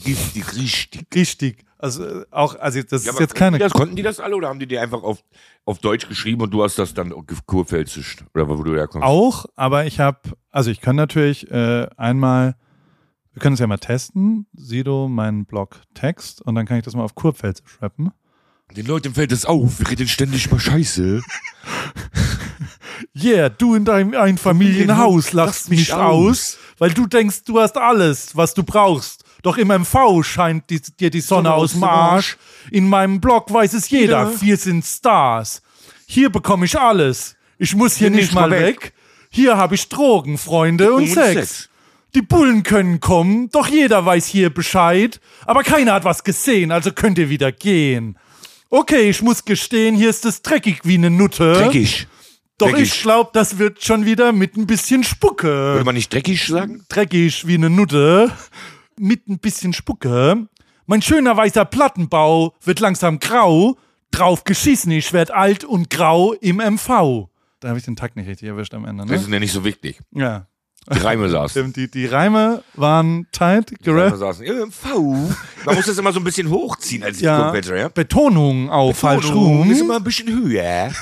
[0.04, 1.06] Giftig, richtig.
[1.12, 1.64] Richtig.
[1.82, 3.58] Also äh, auch, also das Ja, ist jetzt keine.
[3.58, 5.18] Das, konnten die das alle oder haben die dir einfach auf,
[5.64, 7.12] auf Deutsch geschrieben und du hast das dann
[7.46, 8.18] kurpfälzisch?
[8.34, 9.04] Oder wo du herkommst?
[9.04, 10.20] Auch, aber ich habe,
[10.50, 12.54] also ich kann natürlich äh, einmal,
[13.32, 16.94] wir können es ja mal testen, Sido, meinen Blog Text und dann kann ich das
[16.94, 18.12] mal auf Kurpfälzisch rappen.
[18.76, 21.20] Den Leuten fällt es auf, wir reden ständig mal Scheiße.
[23.14, 28.54] Yeah, du in deinem Einfamilienhaus lachst mich aus, weil du denkst, du hast alles, was
[28.54, 29.21] du brauchst.
[29.42, 32.36] Doch im MV scheint die, dir die Sonne aus dem Arsch.
[32.70, 34.40] In meinem Blog weiß es jeder, Ja.
[34.40, 35.62] wir sind Stars.
[36.06, 37.36] Hier bekomme ich alles.
[37.58, 38.82] Ich muss hier Bin nicht nicht mal mal weg.
[38.82, 38.92] weg.
[39.30, 41.32] Hier habe ich Drogen, Freunde und, Und Sex.
[41.34, 41.68] Sex.
[42.14, 45.18] Die Bullen können kommen, doch jeder weiß hier Bescheid.
[45.46, 48.18] Aber keiner hat was gesehen, also könnt ihr wieder gehen.
[48.68, 51.54] Okay, ich muss gestehen, hier ist es dreckig wie eine Nutte.
[51.54, 52.06] Dreckig.
[52.58, 52.82] Doch dreckig.
[52.94, 55.48] ich glaube, das wird schon wieder mit ein bisschen Spucke.
[55.48, 56.84] Würde man nicht dreckig sagen?
[56.90, 58.30] Dreckig wie eine Nutte.
[59.04, 60.46] Mit ein bisschen Spucke.
[60.86, 63.76] Mein schöner weißer Plattenbau wird langsam grau.
[64.12, 67.26] Drauf geschissen, ich werd alt und grau im MV.
[67.58, 69.16] Da habe ich den Takt nicht richtig erwischt am Ende, Das ne?
[69.26, 69.98] ist ja nicht so wichtig.
[70.12, 70.46] Ja.
[70.92, 71.72] Die Reime saßen.
[71.72, 74.18] Die, die Reime waren tight, Die Reime gerappt.
[74.18, 74.46] saßen.
[74.46, 75.12] Ja, V.
[75.64, 77.50] Man muss das immer so ein bisschen hochziehen als Ja.
[77.88, 79.70] Betonung falsch Betonung rum.
[79.72, 80.92] Ist immer ein bisschen höher.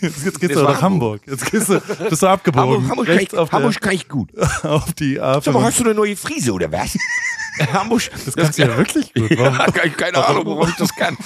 [0.00, 1.22] Jetzt, jetzt geht's doch nach Hamburg.
[1.26, 2.88] Jetzt gehst du, bist du abgebogen.
[2.88, 4.30] Hamburg, Hamburg, kann ich, auf, Hamburg kann ich gut.
[4.36, 5.44] der, auf die A5.
[5.44, 6.96] Sag mal, hast du eine neue Frise oder was?
[7.72, 8.02] Hamburg.
[8.24, 9.30] das kannst du ja wirklich gut.
[9.38, 9.54] Warum?
[9.58, 11.16] Ja, keine, keine Ahnung, warum ich das kann.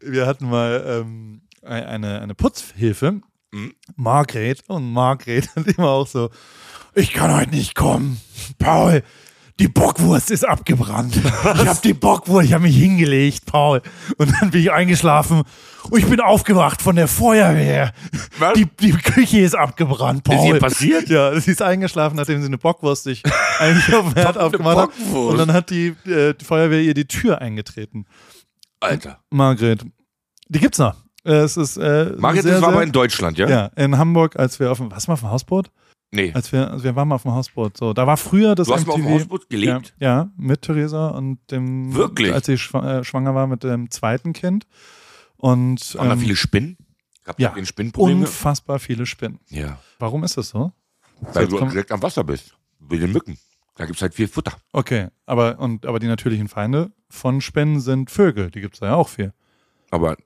[0.00, 3.20] wir hatten mal ähm, ein- eine, eine Putzhilfe,
[3.52, 3.72] Mhm.
[3.94, 6.30] Margret, und Margret hat immer auch so,
[6.94, 8.20] ich kann heute nicht kommen.
[8.58, 9.04] Paul,
[9.60, 11.16] die Bockwurst ist abgebrannt.
[11.44, 13.82] Ich habe die Bockwurst, ich habe mich hingelegt, Paul.
[14.16, 15.42] Und dann bin ich eingeschlafen
[15.90, 17.92] und ich bin aufgewacht von der Feuerwehr.
[18.38, 18.54] Was?
[18.54, 20.36] Die, die Küche ist abgebrannt, Paul.
[20.36, 21.08] Ist ihr passiert?
[21.08, 23.22] Ja, sie ist eingeschlafen, nachdem sie eine Bockwurst sich
[23.60, 24.90] eigentlich auf dem Herd aufgemacht hat.
[24.90, 25.32] Bockwurst?
[25.32, 28.06] Und dann hat die, äh, die Feuerwehr ihr die Tür eingetreten.
[28.80, 29.20] Alter.
[29.30, 29.84] Margret.
[30.48, 30.96] Die gibt's noch.
[31.24, 33.48] Äh, Es ist, äh, Margret, sehr, das war sehr- aber in Deutschland, ja?
[33.48, 35.70] ja, in Hamburg, als wir auf dem, was mal auf dem Hausboot?
[36.14, 36.32] Nee.
[36.32, 37.76] Als wir, als wir waren mal auf dem Hausboot.
[37.76, 39.08] So, da war früher das Du hast mal auf MTV.
[39.08, 39.94] dem Hausboot gelebt?
[39.98, 41.92] Ja, ja, mit Theresa und dem.
[41.92, 42.32] Wirklich?
[42.32, 44.66] Als sie äh, schwanger war mit dem zweiten Kind.
[45.36, 46.76] Und Waren da ähm, viele Spinnen?
[47.24, 47.54] Gab ja, ja.
[47.54, 48.20] den Spinnenprobleme?
[48.20, 49.40] unfassbar viele Spinnen.
[49.48, 49.80] Ja.
[49.98, 50.72] Warum ist das so?
[51.20, 52.56] Weil du direkt am Wasser bist.
[52.78, 53.36] Mit den Mücken.
[53.74, 54.52] Da gibt's halt viel Futter.
[54.72, 58.50] Okay, aber, und, aber die natürlichen Feinde von Spinnen sind Vögel.
[58.52, 59.32] Die gibt's da ja auch viel.
[59.90, 60.16] Aber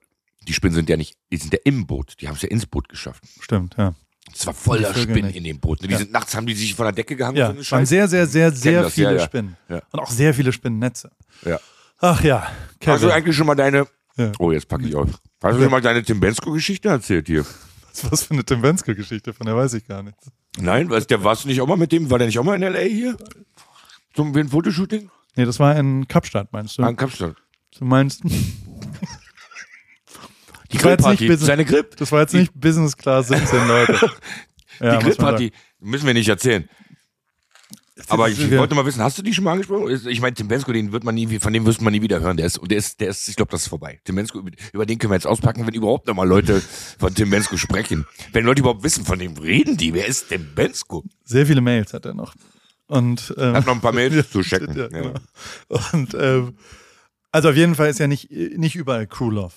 [0.46, 2.16] die Spinnen sind ja nicht, die sind ja im Boot.
[2.20, 3.24] Die haben es ja ins Boot geschafft.
[3.40, 3.94] Stimmt, ja.
[4.34, 5.36] Es war voller Spinnen nicht.
[5.36, 5.82] in dem Boot.
[5.82, 5.98] Die Ja.
[5.98, 7.36] sind nachts haben die sich von der Decke gehangen.
[7.36, 9.24] Ja, waren sehr, sehr, sehr, sehr das, viele ja, ja.
[9.24, 9.56] Spinnen.
[9.68, 11.10] Und auch sehr viele Spinnennetze.
[11.44, 11.58] Ja.
[12.00, 13.00] Ach ja, Hast Kevin.
[13.08, 14.32] du eigentlich schon mal deine, Ja.
[14.38, 15.08] oh jetzt packe ich auf.
[15.42, 17.44] Hast du schon mal deine Tim Bensko-Geschichte erzählt hier?
[17.92, 20.30] Was, was für eine Tim Bensko-Geschichte, von der weiß ich gar nichts.
[20.60, 22.54] Nein, was, der, warst du nicht auch mal mit dem, war der nicht auch mal
[22.54, 22.80] in L.A.
[22.80, 23.16] hier?
[24.14, 25.10] Zum wie ein Fotoshooting?
[25.36, 26.82] Nee, das war in Kapstadt, meinst du?
[26.84, 27.34] Ah, in Kapstadt.
[27.78, 28.22] Du meinst,
[30.72, 31.96] Die Grillparty, seine Grip.
[31.96, 34.10] das war jetzt nicht Business Class 17 Leute.
[34.80, 36.68] Ja, die Grillparty müssen wir nicht erzählen.
[38.06, 39.90] Aber ich wollte mal wissen, hast du die schon mal angesprochen?
[40.08, 42.36] Ich meine, Tim Bensko, den wird man nie, von dem wirst man nie wieder hören.
[42.36, 44.00] Der ist, der ist, der ist, ich glaube, das ist vorbei.
[44.04, 44.40] Tim Bensko,
[44.72, 46.62] über, den können wir jetzt auspacken, wenn überhaupt noch mal Leute
[46.98, 48.06] von Tim Bensko sprechen.
[48.32, 49.94] Wenn Leute überhaupt wissen, von dem reden die.
[49.94, 51.02] Wer ist Tim Bensko?
[51.24, 52.34] Sehr viele Mails hat er noch.
[52.86, 54.76] Und, ähm, Hat noch ein paar Mails zu checken.
[54.76, 54.88] Ja, Ja.
[54.88, 55.14] genau.
[55.92, 56.56] Und ähm,
[57.32, 59.54] also auf jeden Fall ist ja nicht, nicht überall Crew Love,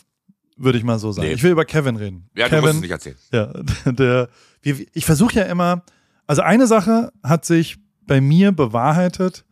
[0.63, 1.27] würde ich mal so sagen.
[1.27, 1.33] Nee.
[1.33, 2.29] Ich will über Kevin reden.
[2.35, 3.17] Ja, du musst Kevin, es nicht erzählen.
[3.31, 3.53] Ja,
[3.91, 4.29] der,
[4.61, 5.83] ich versuche ja immer,
[6.27, 9.45] also eine Sache hat sich bei mir bewahrheitet,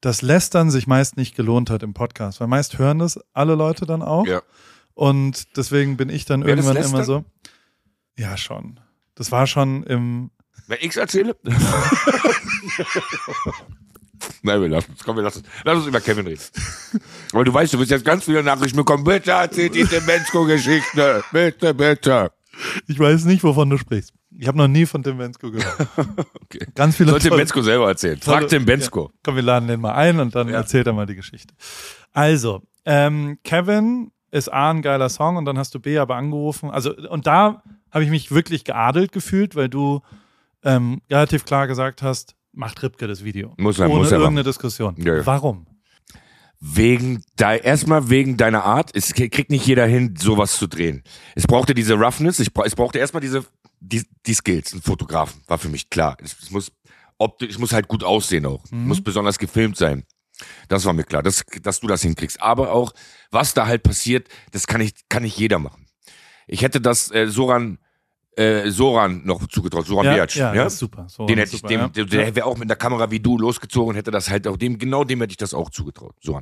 [0.00, 3.86] dass Lästern sich meist nicht gelohnt hat im Podcast, weil meist hören das alle Leute
[3.86, 4.26] dann auch.
[4.26, 4.42] Ja.
[4.94, 7.24] Und deswegen bin ich dann Wer irgendwann immer so.
[8.16, 8.80] Ja, schon.
[9.14, 10.30] Das war schon im.
[10.66, 11.36] Wenn ich's erzähle?
[14.42, 15.04] Nein, wir lassen es.
[15.04, 15.64] Komm, wir lassen es.
[15.64, 16.40] Lass uns über Kevin reden.
[17.32, 19.04] Weil du weißt, du wirst jetzt ganz viele Nachrichten bekommen.
[19.04, 21.22] Bitte erzähl die Tim Bensko-Geschichte.
[21.32, 22.30] Bitte, bitte.
[22.86, 24.12] Ich weiß nicht, wovon du sprichst.
[24.36, 25.88] Ich habe noch nie von Tim Bensko gehört.
[26.50, 26.66] Okay.
[26.74, 28.18] Ganz viele Soll Tim Bensko selber erzählen.
[28.18, 29.10] Frag Tim Bensko.
[29.22, 30.54] Komm, wir laden den mal ein und dann Ja.
[30.56, 31.52] erzählt er mal die Geschichte.
[32.14, 36.70] Also, ähm, Kevin ist A ein geiler Song und dann hast du B aber angerufen.
[36.70, 40.00] Also, und da habe ich mich wirklich geadelt gefühlt, weil du
[40.64, 43.54] ähm, relativ klar gesagt hast, macht Ripke das Video.
[43.56, 44.94] Muss er, Ohne muss er irgendeine Diskussion.
[44.98, 45.24] Ja.
[45.24, 45.66] Warum?
[46.60, 48.90] Wegen de erstmal wegen deiner Art.
[48.94, 51.04] Es kriegt nicht jeder hin, sowas zu drehen.
[51.36, 52.40] Es brauchte diese Roughness.
[52.40, 53.44] Ich, es brauchte erstmal diese
[53.80, 54.74] die, die Skills.
[54.74, 56.16] Ein Fotografen war für mich klar.
[56.20, 56.72] Es, es muss
[57.16, 58.64] optisch, es muss halt gut aussehen auch.
[58.70, 60.04] Muss besonders gefilmt sein.
[60.68, 62.42] Das war mir klar, dass, dass du das hinkriegst.
[62.42, 62.92] Aber auch,
[63.30, 65.86] was da halt passiert, das kann ich, kann nicht jeder machen.
[66.46, 67.78] Ich hätte das äh, Soran,
[68.38, 70.64] äh, Soran noch zugetraut, Soran Ja, Beac, ja, ja?
[70.64, 71.06] das ist super.
[71.08, 72.24] So, Den das hätte ist ich, super, dem, ja.
[72.24, 74.78] der, wäre auch mit der Kamera wie du losgezogen und hätte das halt auch dem,
[74.78, 76.14] genau dem hätte ich das auch zugetraut.
[76.20, 76.40] So.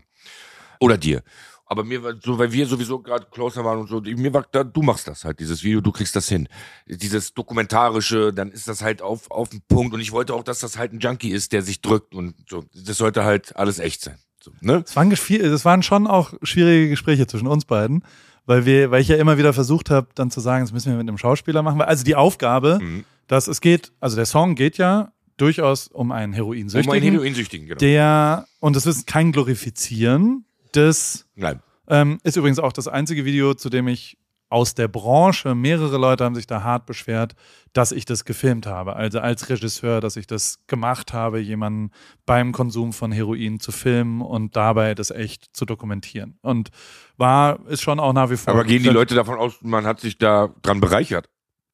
[0.80, 1.22] Oder dir.
[1.68, 4.62] Aber mir war so, weil wir sowieso gerade closer waren und so, mir war da,
[4.62, 6.49] du machst das halt, dieses Video, du kriegst das hin.
[6.86, 9.92] Dieses dokumentarische, dann ist das halt auf, auf den Punkt.
[9.92, 12.64] Und ich wollte auch, dass das halt ein Junkie ist, der sich drückt und so.
[12.72, 14.18] Das sollte halt alles echt sein.
[14.40, 14.84] So, ne?
[14.86, 18.05] Es waren, es waren schon auch schwierige Gespräche zwischen uns beiden,
[18.47, 20.97] weil wir, weil ich ja immer wieder versucht habe, dann zu sagen, das müssen wir
[20.99, 21.80] mit einem Schauspieler machen.
[21.82, 23.05] Also die Aufgabe, Mhm.
[23.26, 27.66] dass es geht, also der Song geht ja durchaus um einen Um einen Heroinsüchtigen, Heroinsüchtigen,
[27.68, 27.78] genau.
[27.78, 30.44] der, und das ist kein Glorifizieren
[30.74, 31.61] des Nein.
[31.88, 34.16] ähm, ist übrigens auch das einzige Video, zu dem ich
[34.49, 37.34] aus der Branche, mehrere Leute haben sich da hart beschwert,
[37.72, 38.94] dass ich das gefilmt habe.
[38.94, 41.90] Also als Regisseur, dass ich das gemacht habe, jemanden
[42.26, 46.38] beim Konsum von Heroin zu filmen und dabei das echt zu dokumentieren.
[46.42, 46.70] Und
[47.16, 48.55] war, ist schon auch nach wie vor.
[48.55, 51.28] Aber gehen die Leute davon aus, man hat sich da dran bereichert?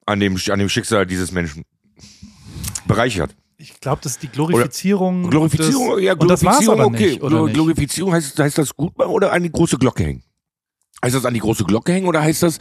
[0.05, 1.63] An dem, an dem Schicksal dieses Menschen.
[2.87, 3.35] Bereichert.
[3.57, 5.29] Ich glaube, das ist die Glorifizierung.
[5.29, 7.05] Glorifizierung, des, ja, und das war's Glorifizierung, aber okay.
[7.11, 7.53] nicht, oder?
[7.53, 10.23] Glorifizierung heißt, heißt das gut machen oder an die große Glocke hängen?
[11.03, 12.59] Heißt das an die große Glocke hängen oder heißt das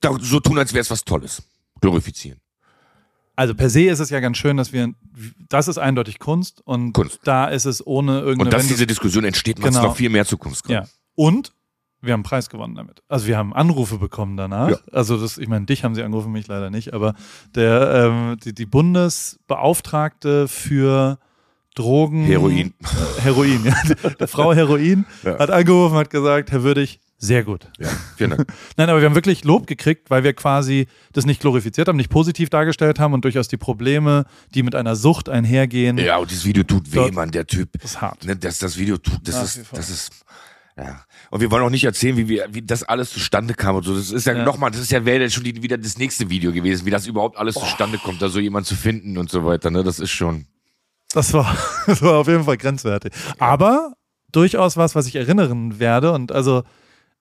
[0.00, 1.42] da, so tun, als wäre es was Tolles?
[1.80, 2.38] Glorifizieren.
[3.34, 4.92] Also per se ist es ja ganz schön, dass wir,
[5.48, 7.20] das ist eindeutig Kunst und Kunst.
[7.24, 8.42] da ist es ohne irgendeine.
[8.42, 9.88] Und dass wenn du- diese Diskussion entsteht, macht es Genau.
[9.88, 10.88] noch viel mehr Zukunftskraft.
[10.88, 10.92] Ja.
[11.14, 11.52] Und
[12.00, 13.02] wir haben einen Preis gewonnen damit.
[13.08, 14.70] Also wir haben Anrufe bekommen danach.
[14.70, 14.76] Ja.
[14.92, 17.14] Also das, ich meine, dich haben sie angerufen, mich leider nicht, aber
[17.54, 21.18] der, ähm, die, die Bundesbeauftragte für
[21.74, 22.24] Drogen.
[22.24, 22.74] Heroin.
[22.82, 23.74] Äh, Heroin, ja.
[24.18, 25.38] Der Frau Heroin Ja.
[25.38, 27.68] hat angerufen, hat gesagt, Herr Würdig, sehr gut.
[27.78, 28.46] Ja, vielen Dank.
[28.76, 32.10] Nein, aber wir haben wirklich Lob gekriegt, weil wir quasi das nicht glorifiziert haben, nicht
[32.10, 36.44] positiv dargestellt haben und durchaus die Probleme, die mit einer Sucht einhergehen, ja, und dieses
[36.44, 37.70] Video tut weh, Mann, der Typ.
[37.72, 38.24] das ist hart.
[38.24, 40.12] Ne, dass das Video tut, das Nach ist, das ist,
[40.76, 41.02] ja.
[41.30, 43.96] Und wir wollen auch nicht erzählen, wie wir, wie das alles zustande kam und so.
[43.96, 44.44] Das ist ja, Ja.
[44.44, 47.36] nochmal, das ist ja wäre schon die, wieder das nächste Video gewesen, wie das überhaupt
[47.36, 49.70] alles zustande kommt, da so jemand zu finden und so weiter.
[49.72, 50.46] Ne, das ist schon.
[51.12, 51.56] Das war,
[51.86, 53.12] das war auf jeden Fall grenzwertig.
[53.40, 53.94] Aber
[54.30, 56.12] durchaus was, was ich erinnern werde.
[56.12, 56.62] Und also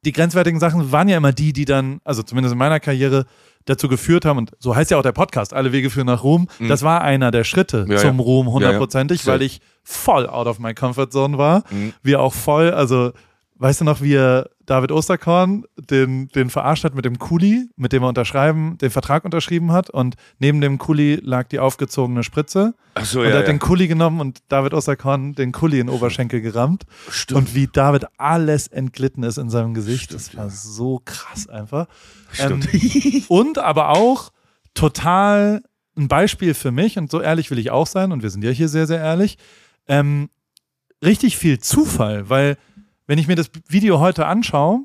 [0.08, 3.26] die grenzwertigen Sachen waren ja immer die, die dann, also zumindest in meiner Karriere,
[3.66, 6.48] dazu geführt haben, und so heißt ja auch der Podcast, Alle Wege führen nach Ruhm.
[6.70, 7.92] Das war einer der Schritte Mhm.
[7.92, 8.24] Ja, zum ja.
[8.24, 9.34] Ruhm, hundertprozentig, ja.
[9.34, 11.66] weil ich voll out of my comfort zone war.
[11.70, 11.94] Mhm.
[12.02, 13.12] Wir auch voll, also
[13.60, 17.94] weißt du noch, wie er David Osterkorn den, den verarscht hat mit dem Kuli, mit
[17.94, 22.76] dem er unterschreiben, den Vertrag unterschrieben hat und neben dem Kuli lag die aufgezogene Spritze.
[22.94, 23.54] Ach so, Und ja, er hat ja.
[23.54, 26.84] den Kuli genommen und David Osterkorn den Kuli in den Oberschenkel gerammt.
[27.10, 27.38] Stimmt.
[27.38, 30.52] Und wie David alles entglitten ist in seinem Gesicht, das Stimmt, war ja.
[30.52, 31.88] so krass einfach.
[32.32, 32.74] Stimmt.
[32.74, 34.32] Ähm, und aber auch
[34.74, 35.62] total
[35.98, 38.52] ein Beispiel für mich, und so ehrlich will ich auch sein, und wir sind ja
[38.52, 39.38] hier sehr, sehr ehrlich,
[39.88, 40.30] ähm,
[41.04, 42.58] richtig viel Zufall, weil
[43.08, 44.82] wenn ich mir das Video heute anschaue,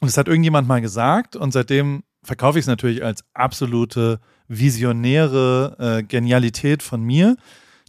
[0.00, 5.76] und es hat irgendjemand mal gesagt, und seitdem verkaufe ich es natürlich als absolute visionäre
[5.78, 7.36] äh, Genialität von mir,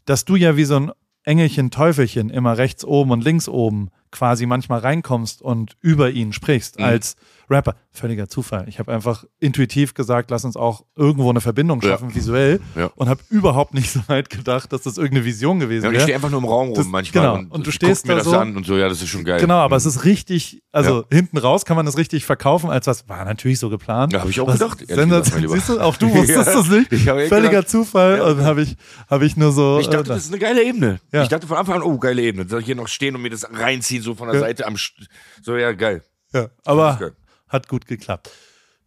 [0.05, 0.91] dass du ja wie so ein
[1.23, 6.77] Engelchen, Teufelchen immer rechts oben und links oben quasi manchmal reinkommst und über ihn sprichst
[6.79, 6.85] Mhm.
[6.85, 7.15] als
[7.49, 7.75] Rapper.
[7.91, 8.65] Völliger Zufall.
[8.67, 11.89] Ich habe einfach intuitiv gesagt, lass uns auch irgendwo eine Verbindung Ja.
[11.89, 12.89] schaffen, visuell, Ja.
[12.95, 15.99] und habe überhaupt nicht so weit gedacht, dass das irgendeine Vision gewesen Ja, und ich
[15.99, 16.03] wäre.
[16.05, 17.37] stehe einfach nur im Raum rum Das- manchmal genau.
[17.39, 18.37] und, Und du stehst mir da das so.
[18.37, 19.39] an und so, ja, das ist schon geil.
[19.39, 23.07] Genau, aber es ist richtig, also hinten raus kann man das richtig verkaufen, als was
[23.09, 24.13] war natürlich so geplant.
[24.13, 25.53] Ja, hab ich auch was gedacht, Lieber.
[25.53, 26.91] Siehst du, auch du wusstest Ja, das nicht.
[27.07, 28.23] hab Völliger gedacht- Zufall Ja.
[28.25, 28.75] und habe ich,
[29.09, 29.79] habe ich nur so.
[29.79, 30.99] Ich dachte, äh, das ist eine geile Ebene.
[31.11, 31.23] Ja.
[31.23, 32.47] Ich dachte von Anfang an, oh, geile Ebene.
[32.49, 34.41] Soll ich hier noch stehen und mir das reinziehen, so von der Ja.
[34.41, 35.07] Seite am, St-
[35.41, 36.03] so, ja, geil.
[36.33, 37.11] ja, aber.
[37.53, 38.29] Hat gut geklappt.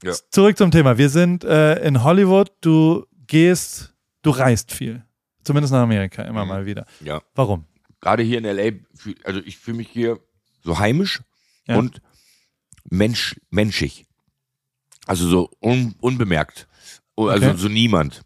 [0.02, 0.12] Ja.
[0.30, 0.98] Zurück zum Thema.
[0.98, 2.52] Wir sind äh, in Hollywood.
[2.60, 5.04] Du gehst, du reist viel.
[5.44, 6.48] Zumindest nach Amerika immer Mhm.
[6.48, 6.86] mal wieder.
[7.00, 7.22] Ja.
[7.34, 7.64] Warum?
[8.00, 8.72] Gerade hier in L.A.,
[9.24, 10.20] also ich fühle mich hier
[10.62, 11.22] so heimisch
[11.66, 11.76] Ja.
[11.78, 12.02] und
[12.90, 14.06] mensch, menschig.
[15.06, 16.66] Also so un, unbemerkt.
[17.16, 17.56] Oh, Also Okay.
[17.56, 18.22] so niemand.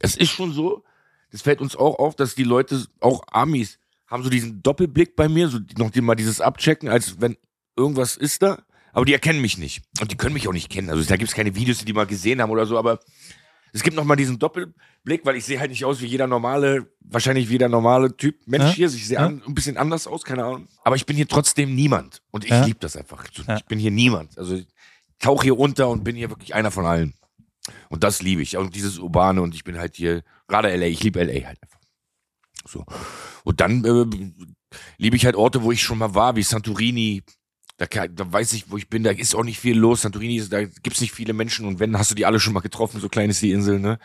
[0.00, 0.84] Es ist schon so,
[1.30, 5.28] das fällt uns auch auf, dass die Leute, auch Amis, haben so diesen Doppelblick bei
[5.28, 7.36] mir, so noch mal dieses Abchecken, als wenn
[7.76, 8.62] irgendwas ist da,
[8.92, 9.82] aber die erkennen mich nicht.
[10.00, 10.90] Und die können mich auch nicht kennen.
[10.90, 13.00] Also da gibt es keine Videos, die die mal gesehen haben oder so, aber
[13.72, 16.90] es gibt noch mal diesen Doppelblick, weil ich sehe halt nicht aus wie jeder normale,
[17.00, 18.72] wahrscheinlich wie jeder normale Typ Mensch Ja.
[18.72, 18.86] hier.
[18.86, 19.26] Also Ich sehe Ja.
[19.26, 20.68] an, ein bisschen anders aus, keine Ahnung.
[20.84, 22.22] Aber ich bin hier trotzdem niemand.
[22.30, 22.64] Und ich Ja.
[22.64, 23.24] liebe das einfach.
[23.30, 24.36] Ich bin hier niemand.
[24.38, 24.66] Also ich
[25.18, 27.14] tauche hier unter und bin hier wirklich einer von allen.
[27.90, 28.56] Und das liebe ich.
[28.56, 31.78] Und dieses Urbane und ich bin halt hier, gerade LA, ich liebe LA halt einfach.
[32.66, 32.84] So.
[33.44, 34.06] Und dann äh,
[34.96, 37.22] liebe ich halt Orte, wo ich schon mal war, wie Santorini.
[37.78, 40.02] Da, kann, da weiß ich, wo ich bin, da ist auch nicht viel los.
[40.02, 43.00] Santorini, da gibt's nicht viele Menschen und wenn, hast du die alle schon mal getroffen,
[43.00, 43.98] so klein ist die Insel, ne?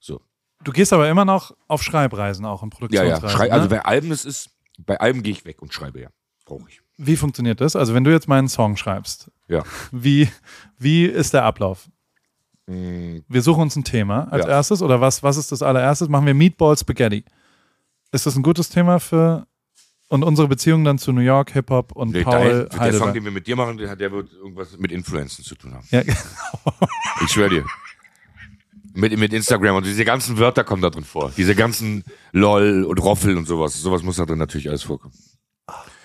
[0.00, 0.20] So.
[0.64, 3.22] Du gehst aber immer noch auf Schreibreisen auch Ja, Produktionsreisen.
[3.24, 3.30] ja.
[3.30, 3.52] Schrei, ne?
[3.52, 6.08] also bei Alben ist es, bei Alben gehe ich weg und schreibe, ja.
[6.44, 6.80] Brauche ich.
[6.96, 7.76] Wie funktioniert das?
[7.76, 9.62] Also wenn du jetzt meinen Song schreibst, Ja.
[9.92, 10.28] wie,
[10.78, 11.88] wie ist der Ablauf?
[12.66, 14.50] Mm, Wir suchen uns ein Thema als Ja.
[14.52, 16.08] erstes oder was, was ist das allererstes?
[16.08, 17.24] Machen wir Meatball Spaghetti.
[18.10, 19.46] Ist das ein gutes Thema für
[20.14, 23.14] Und unsere Beziehung dann zu New York, Hip-Hop und Paul dein, der Song, Heidelberg.
[23.14, 25.84] den wir mit dir machen, der, der wird irgendwas mit Influencen zu tun haben.
[25.90, 26.02] Ja,
[27.24, 27.64] Ich schwöre dir.
[28.92, 31.32] Mit, mit Instagram und diese ganzen Wörter kommen da drin vor.
[31.36, 33.74] Diese ganzen LOL und Roffel und sowas.
[33.74, 35.14] Sowas muss da drin natürlich alles vorkommen.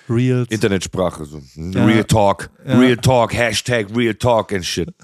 [0.10, 0.50] Reels.
[0.50, 1.40] Internetsprache, so.
[1.54, 1.86] Ja.
[1.86, 2.50] Real Talk.
[2.66, 2.80] Ja.
[2.80, 3.32] Real Talk.
[3.32, 4.90] Hashtag Real Talk and shit.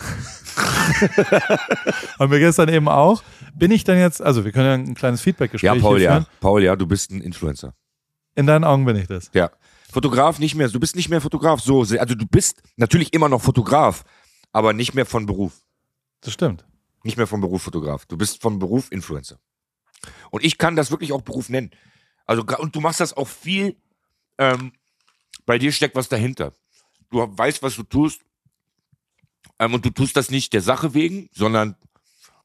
[2.17, 3.21] Haben wir gestern eben auch.
[3.53, 6.25] Bin ich denn jetzt, also wir können ja ein kleines Feedback-Gespräch Ja, Paul, ja.
[6.39, 7.75] Paul, ja, du bist ein Influencer.
[8.35, 9.31] In deinen Augen bin ich das.
[9.33, 9.51] Ja.
[9.91, 10.67] Fotograf nicht mehr.
[10.67, 11.61] Du bist nicht mehr Fotograf.
[11.61, 14.03] So, also du bist natürlich immer noch Fotograf,
[14.51, 15.53] aber nicht mehr von Beruf.
[16.21, 16.65] Das stimmt.
[17.03, 18.05] Nicht mehr von Beruf Fotograf.
[18.05, 19.39] Du bist von Beruf Influencer.
[20.31, 21.71] Und ich kann das wirklich auch Beruf nennen.
[22.25, 23.77] Also, und du machst das auch viel,
[24.37, 24.73] ähm,
[25.45, 26.51] bei dir steckt was dahinter.
[27.11, 28.21] Du weißt, was du tust.
[29.59, 31.75] Ähm, und du tust das nicht der Sache wegen, sondern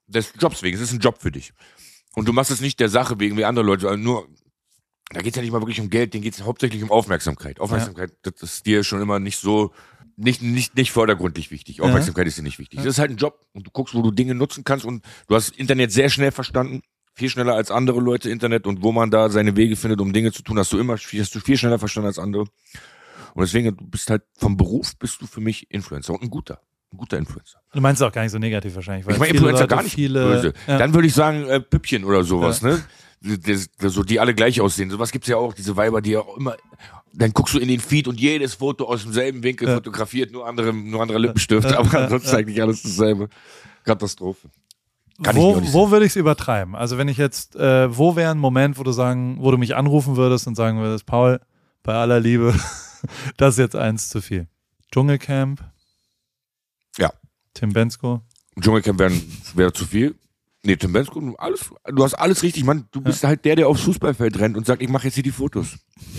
[0.06, 0.76] des Jobs wegen.
[0.76, 1.52] Es ist ein Job für dich.
[2.14, 4.28] Und du machst es nicht der Sache wegen, wie andere Leute, sondern nur,
[5.10, 7.60] da geht es ja nicht mal wirklich um Geld, denen geht es hauptsächlich um Aufmerksamkeit.
[7.60, 9.72] Aufmerksamkeit, das ist dir schon immer nicht so,
[10.16, 11.80] nicht, nicht, nicht vordergründig wichtig.
[11.80, 12.78] Aufmerksamkeit ist dir nicht wichtig.
[12.78, 15.34] Das ist halt ein Job und du guckst, wo du Dinge nutzen kannst und du
[15.34, 16.82] hast Internet sehr schnell verstanden.
[17.14, 20.30] Viel schneller als andere Leute Internet und wo man da seine Wege findet, um Dinge
[20.32, 22.42] zu tun, hast du immer, hast du viel schneller verstanden als andere.
[23.34, 26.60] Und deswegen, du bist halt vom Beruf bist du für mich Influencer und ein guter,
[26.92, 27.60] ein guter Influencer.
[27.72, 29.06] Du meinst auch gar nicht so negativ wahrscheinlich.
[29.06, 30.52] Weil Ich meine Influencer Leute gar nicht viele, böse.
[30.66, 30.78] Ja.
[30.78, 32.80] Dann würde ich sagen äh, Püppchen oder sowas, ne?
[33.22, 34.90] So, die alle gleich aussehen.
[34.90, 36.56] Sowas gibt's ja auch, diese Weiber, die ja auch immer.
[37.12, 39.74] Dann guckst du in den Feed und jedes Foto aus demselben Winkel Ja.
[39.74, 43.28] fotografiert, nur andere, nur andere Lippenstift, aber ansonsten eigentlich alles dasselbe.
[43.84, 44.48] Katastrophe.
[45.22, 46.74] Kann ich wo nicht wo würde ich es übertreiben?
[46.74, 49.76] Also wenn ich jetzt, äh, wo wäre ein Moment, wo du sagen, wo du mich
[49.76, 51.40] anrufen würdest und sagen würdest, Paul,
[51.82, 52.54] bei aller Liebe,
[53.36, 54.46] das ist jetzt eins zu viel.
[54.92, 55.62] Dschungelcamp,
[56.96, 57.12] Ja.
[57.52, 58.22] Tim Bensko.
[58.60, 59.12] Dschungelcamp wäre
[59.54, 60.14] wäre zu viel.
[60.62, 62.86] Nee, Tim Bensko, alles, du hast alles richtig, Mann.
[62.90, 65.30] Du bist halt der, der aufs Fußballfeld rennt und sagt, ich mache jetzt hier die
[65.30, 65.78] Fotos.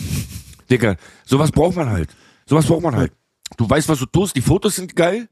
[0.69, 2.09] Digga, sowas braucht man halt.
[2.47, 3.11] Sowas braucht man halt.
[3.57, 5.29] Du weißt, was du tust, die Fotos sind geil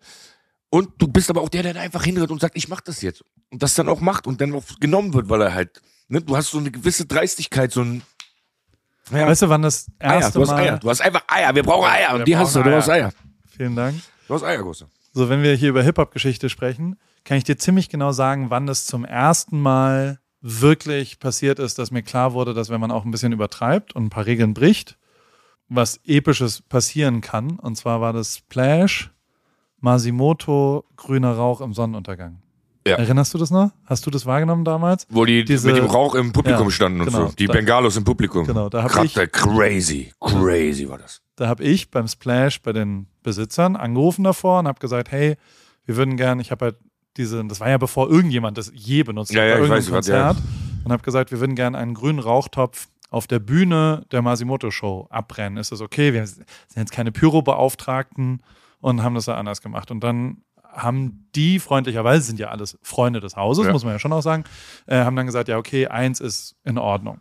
[0.70, 3.02] und du bist aber auch der, der da einfach hinrennt und sagt, ich mach das
[3.02, 3.24] jetzt.
[3.50, 6.38] Und das dann auch macht und dann auch genommen wird, weil er halt, ne, du
[6.38, 8.04] hast so eine gewisse Dreistigkeit, so ein,
[9.12, 10.62] ja, Weißt du, wann das Eier, erste du hast Mal...
[10.62, 12.78] Eier, du hast einfach Eier, wir brauchen Eier und Wir die hast du, brauchen du
[12.78, 13.12] hast Eier.
[13.48, 14.00] Vielen Dank.
[14.28, 14.88] Du hast Eier, Große.
[15.14, 17.00] So, wenn wir hier über Hip-Hop-Geschichte sprechen,
[17.30, 21.92] kann ich dir ziemlich genau sagen, wann es zum ersten Mal wirklich passiert ist, dass
[21.92, 24.98] mir klar wurde, dass wenn man auch ein bisschen übertreibt und ein paar Regeln bricht,
[25.68, 27.60] was Episches passieren kann.
[27.60, 29.12] Und zwar war das Splash,
[29.80, 32.42] Masimoto, grüner Rauch im Sonnenuntergang.
[32.88, 32.96] Ja.
[32.96, 33.72] Erinnerst du das noch?
[33.86, 35.06] Hast du das wahrgenommen damals?
[35.10, 37.28] Wo die Diese- mit dem Rauch im Publikum Ja, standen und genau.
[37.28, 37.34] so.
[37.38, 38.48] Die Da- Bengalos im Publikum.
[38.48, 41.22] Genau, da hab Krass, ich- crazy, crazy war das.
[41.36, 45.38] Da habe ich beim Splash bei den Besitzern angerufen davor und habe gesagt, hey,
[45.86, 46.78] wir würden gern, ich habe halt
[47.18, 49.94] diese, das war ja bevor irgendjemand das je benutzt Ja, hat, ja, bei ich irgendeinem
[49.96, 50.28] weiß, was, ja.
[50.28, 50.44] Konzert
[50.86, 55.08] und habe gesagt, wir würden gern einen grünen Rauchtopf auf der Bühne der Masimoto Show
[55.10, 55.58] abbrennen.
[55.58, 56.14] Ist das okay?
[56.14, 56.46] Wir sind
[56.76, 58.42] jetzt keine Pyrobeauftragten
[58.82, 59.90] und haben das da anders gemacht.
[59.92, 63.72] Und dann haben die freundlicherweise, sind ja alles Freunde des Hauses, Ja.
[63.72, 64.44] muss man ja schon auch sagen,
[64.86, 67.20] äh, haben dann gesagt, ja, okay, eins ist in Ordnung.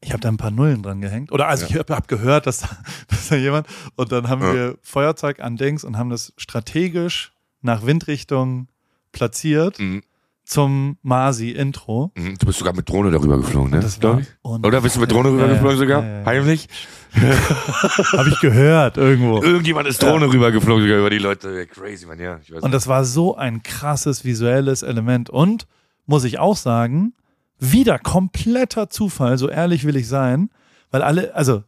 [0.00, 1.30] Ich habe da ein paar Nullen dran gehängt.
[1.32, 2.68] Oder also ich habe hab gehört, dass da,
[3.08, 3.66] dass da jemand.
[3.96, 4.54] Und dann haben Ja.
[4.54, 7.32] wir Feuerzeug an Dings und haben das strategisch
[7.62, 8.68] nach Windrichtung
[9.12, 10.02] platziert Mhm.
[10.44, 12.12] zum Masi-Intro.
[12.16, 13.80] Mhm, Du bist sogar mit Drohne darüber geflogen, ne?
[13.80, 14.20] Das war.
[14.42, 16.02] Oder bist du mit Drohne rübergeflogen sogar?
[16.02, 16.26] Ja, ja.
[16.26, 16.68] Heimlich?
[17.14, 19.42] Habe ich gehört irgendwo.
[19.42, 21.66] Irgendjemand ist Drohne rübergeflogen sogar über die Leute.
[21.66, 22.38] Crazy, man, ja.
[22.60, 25.28] Und das war so ein krasses visuelles Element.
[25.30, 25.66] Und
[26.06, 27.14] muss ich auch sagen,
[27.58, 30.50] wieder kompletter Zufall, so ehrlich will ich sein,
[30.90, 31.62] weil alle, also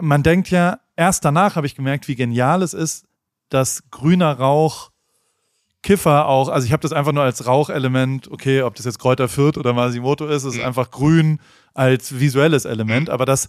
[0.00, 3.04] man denkt ja, erst danach habe ich gemerkt, wie genial es ist,
[3.54, 4.90] dass grüner Rauch
[5.82, 9.28] Kiffer auch, also ich habe das einfach nur als Rauchelement, okay, ob das jetzt Kräuter
[9.28, 11.40] Fürth oder Masimoto ist, ist einfach grün
[11.74, 13.48] als visuelles Element, aber das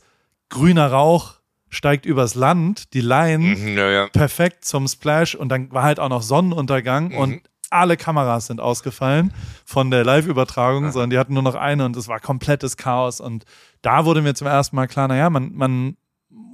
[0.49, 1.35] grüner Rauch
[1.69, 4.07] steigt übers Land, die Line, Mhm, ja, ja.
[4.07, 7.17] perfekt zum Splash und dann war halt auch noch Sonnenuntergang Mhm.
[7.17, 9.31] und alle Kameras sind ausgefallen
[9.65, 13.19] von der Live-Übertragung, sondern die hatten nur noch eine und es war komplettes Chaos.
[13.19, 13.45] Und
[13.81, 15.97] da wurde mir zum ersten Mal klar, naja, man, man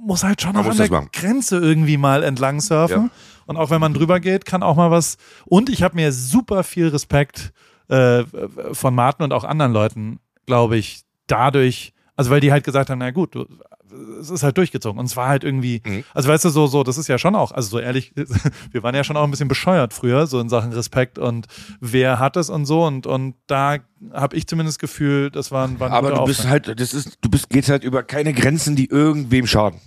[0.04, 1.08] muss halt schon Man noch an der.
[1.12, 3.10] Grenze irgendwie mal entlang surfen Ja.
[3.46, 5.16] und auch wenn man drüber geht, kann auch mal was
[5.46, 7.52] und ich habe mir super viel Respekt
[7.88, 8.24] äh,
[8.72, 12.98] von Martin und auch anderen Leuten, glaube ich, dadurch, also weil die halt gesagt haben,
[12.98, 13.46] na gut, du,
[14.20, 16.04] es ist halt durchgezogen und es war halt irgendwie, Mhm.
[16.14, 18.12] also weißt du, so, so, das ist ja schon auch, also so ehrlich,
[18.72, 21.46] wir waren ja schon auch ein bisschen bescheuert früher, so in Sachen Respekt und
[21.80, 23.78] wer hat es und so und, und da
[24.12, 26.66] habe ich zumindest das Gefühl, das war ein, war ein Aber du bist Aufwand.
[26.68, 29.80] halt, das ist, du bist, gehst halt über keine Grenzen, die irgendwem schaden.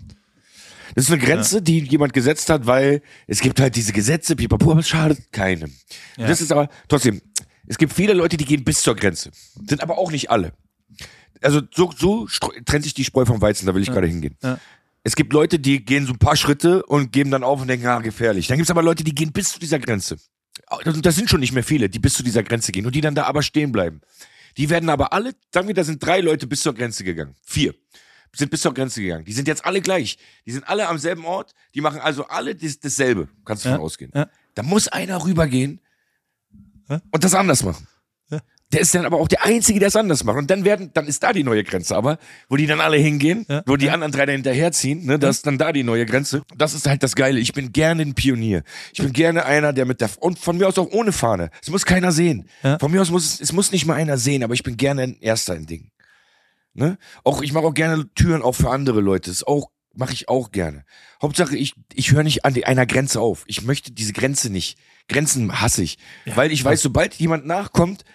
[0.95, 4.69] Das ist eine Grenze, die jemand gesetzt hat, weil es gibt halt diese Gesetze, pipapo,
[4.71, 5.71] aber es schadet keinem.
[6.17, 6.27] Ja.
[6.27, 7.19] Das ist aber, trotzdem,
[7.65, 9.31] es gibt viele Leute, die gehen bis zur Grenze.
[9.67, 10.53] Sind aber auch nicht alle.
[11.43, 12.27] Also so, so
[12.65, 14.37] trennt sich die Spreu vom Weizen, da will ich gerade hingehen.
[14.41, 14.59] Ja.
[15.03, 17.85] Es gibt Leute, die gehen so ein paar Schritte und geben dann auf und denken,
[17.87, 18.47] ah, gefährlich.
[18.47, 20.17] Dann gibt's aber Leute, die gehen bis zu dieser Grenze.
[20.85, 23.01] Das das sind schon nicht mehr viele, die bis zu dieser Grenze gehen und die
[23.01, 24.01] dann da aber stehen bleiben.
[24.57, 27.35] Die werden aber alle, sagen wir, da sind drei Leute bis zur Grenze gegangen.
[27.43, 27.73] Vier
[28.35, 29.25] sind bis zur Grenze gegangen.
[29.25, 30.17] Die sind jetzt alle gleich.
[30.45, 31.53] Die sind alle am selben Ort.
[31.75, 33.27] Die machen also alle das, dasselbe.
[33.45, 34.11] Kannst du Ja, von ausgehen.
[34.15, 34.27] ja.
[34.55, 35.79] Da muss einer rübergehen
[36.89, 37.01] Ja.
[37.11, 37.87] und das anders machen.
[38.73, 38.77] Ja.
[38.77, 40.37] Der ist dann aber auch der Einzige, der es anders macht.
[40.37, 41.95] Und dann werden, dann ist da die neue Grenze.
[41.95, 42.17] Aber
[42.49, 43.63] wo die dann alle hingehen, Ja.
[43.65, 46.43] wo die anderen drei dann hinterherziehen, ne, das ist dann da die neue Grenze.
[46.57, 47.39] Das ist halt das Geile.
[47.39, 48.63] Ich bin gerne ein Pionier.
[48.91, 51.49] Ich bin gerne einer, der mit der, und von mir aus auch ohne Fahne.
[51.61, 52.49] Es muss keiner sehen.
[52.63, 52.79] Ja.
[52.79, 55.03] Von mir aus muss es, es muss nicht mal einer sehen, aber ich bin gerne
[55.03, 55.91] ein Erster in Dingen.
[56.73, 56.97] Ne?
[57.23, 59.29] Auch ich mache auch gerne Türen auf für andere Leute.
[59.29, 60.85] Das auch mache ich auch gerne.
[61.21, 63.43] Hauptsache ich ich höre nicht an die, einer Grenze auf.
[63.45, 64.77] Ich möchte diese Grenze nicht.
[65.07, 68.05] Grenzen hasse ich, weil ich weiß, sobald jemand nachkommt,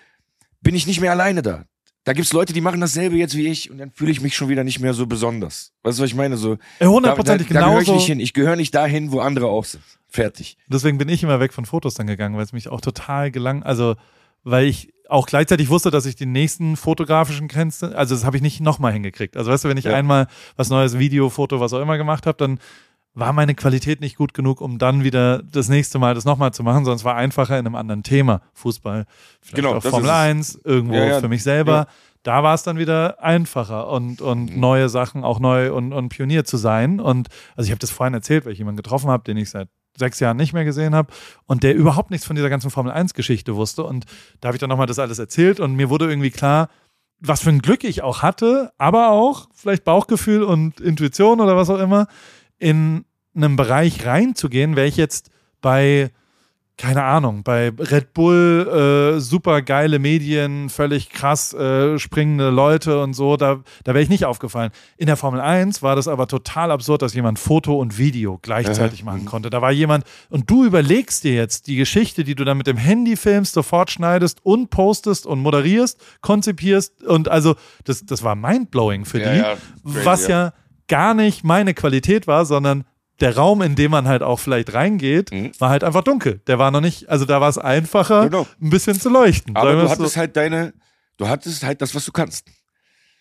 [0.61, 1.65] bin ich nicht mehr alleine da.
[2.05, 4.49] Da gibt's Leute, die machen dasselbe jetzt wie ich und dann fühle ich mich schon
[4.49, 5.73] wieder nicht mehr so besonders.
[5.83, 6.39] Weißt du, was ich meine?
[6.39, 8.19] So Äh, da, da, Hundertprozentig da gehöre ich nicht hin.
[8.21, 9.83] Ich gehöre nicht dahin, wo andere auch sind.
[10.09, 10.57] Fertig.
[10.69, 13.63] Deswegen bin ich immer weg von Fotos dann gegangen, weil es mich auch total gelang,
[13.63, 13.97] also
[14.43, 18.43] weil ich auch gleichzeitig wusste, dass ich die nächsten fotografischen Grenzen, also das habe ich
[18.43, 19.37] nicht nochmal hingekriegt.
[19.37, 19.95] Also weißt du, wenn ich Ja.
[19.95, 22.59] einmal was Neues, Video, Foto, was auch immer gemacht habe, dann
[23.19, 26.63] war meine Qualität nicht gut genug, um dann wieder das nächste Mal das nochmal zu
[26.63, 28.41] machen, sondern es war einfacher in einem anderen Thema.
[28.55, 29.07] Fußball,
[29.41, 30.11] vielleicht Genau, auch Formel ist es.
[30.11, 31.21] 1, irgendwo Ja, ja.
[31.21, 31.73] für mich selber.
[31.73, 31.87] Ja.
[32.25, 34.61] Da war es dann wieder einfacher und, und Mhm.
[34.61, 37.01] neue Sachen auch neu und, und Pionier zu sein.
[37.01, 39.69] Und also ich habe das vorhin erzählt, weil ich jemanden getroffen habe, den ich seit
[39.97, 41.13] sechs Jahren nicht mehr gesehen habe
[41.47, 43.85] und der überhaupt nichts von dieser ganzen Formel 1 Geschichte wusste.
[43.85, 44.05] Und
[44.41, 46.69] da habe ich dann nochmal das alles erzählt und mir wurde irgendwie klar,
[47.21, 51.69] was für ein Glück ich auch hatte, aber auch vielleicht Bauchgefühl und Intuition oder was
[51.71, 52.07] auch immer,
[52.59, 53.05] in
[53.35, 55.31] einem Bereich reinzugehen, wäre ich jetzt
[55.61, 56.11] bei,
[56.77, 63.15] keine Ahnung, bei Red Bull, äh, super geile Medien, völlig krass äh, springende Leute und
[63.15, 64.71] so, da, da wäre ich nicht aufgefallen.
[64.97, 69.05] In der Formel 1 war das aber total absurd, dass jemand Foto und Video gleichzeitig
[69.05, 69.51] machen konnte.
[69.51, 72.77] Da war jemand, und du überlegst dir jetzt die Geschichte, die du dann mit dem
[72.77, 77.55] Handy filmst, sofort schneidest und postest und moderierst, konzipierst und also
[77.85, 80.45] das, das war mindblowing für Ja, die, ja, crazy, was ja.
[80.47, 80.53] ja
[80.89, 82.85] gar nicht meine Qualität war, sondern
[83.21, 85.51] der Raum, in dem man halt auch vielleicht reingeht, Mhm.
[85.59, 86.41] war halt einfach dunkel.
[86.47, 88.47] Der war noch nicht, also da war es einfacher, Genau.
[88.61, 89.57] ein bisschen zu leuchten.
[89.57, 90.21] Aber du es hattest so.
[90.21, 90.73] halt deine,
[91.17, 92.47] du hattest halt das, was du kannst.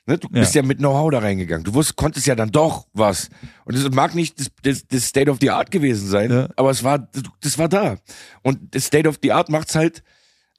[0.05, 0.17] Ne?
[0.19, 0.39] Du Ja.
[0.41, 1.63] bist ja mit Know-how da reingegangen.
[1.65, 3.29] Du wusst, konntest ja dann doch was.
[3.65, 6.47] Und es mag nicht das, das, das State of the Art gewesen sein, Ja.
[6.55, 7.09] aber es war,
[7.41, 7.97] das war da.
[8.43, 10.03] Und das State of the Art macht's halt,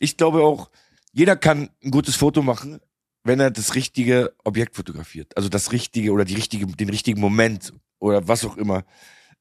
[0.00, 0.68] ich glaube auch,
[1.12, 2.80] jeder kann ein gutes Foto machen,
[3.25, 5.37] wenn er das richtige Objekt fotografiert.
[5.37, 8.85] Also das richtige oder die richtige, den richtigen Moment oder was auch immer.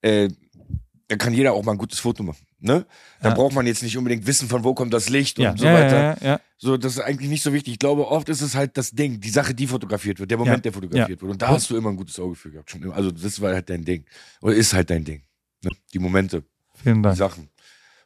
[0.01, 0.29] Äh,
[1.09, 2.45] dann kann jeder auch mal ein gutes Foto machen.
[2.59, 2.85] Ne?
[3.21, 3.35] Da Ja.
[3.35, 5.73] braucht man jetzt nicht unbedingt wissen, von wo kommt das Licht ja, und so ja,
[5.73, 6.41] weiter.
[6.57, 7.73] So, das ist eigentlich nicht so wichtig.
[7.73, 10.65] Ich glaube, oft ist es halt das Ding, die Sache, die fotografiert wird, der Moment,
[10.65, 11.31] der fotografiert wird.
[11.31, 12.71] Und da hast du immer ein gutes Auge für gehabt.
[12.71, 12.95] Schon immer.
[12.95, 14.03] Also, das war halt dein Ding.
[14.41, 15.21] Oder ist halt dein Ding.
[15.63, 15.71] Ne?
[15.93, 17.17] Die Momente, Vielen die Dank.
[17.17, 17.47] Sachen.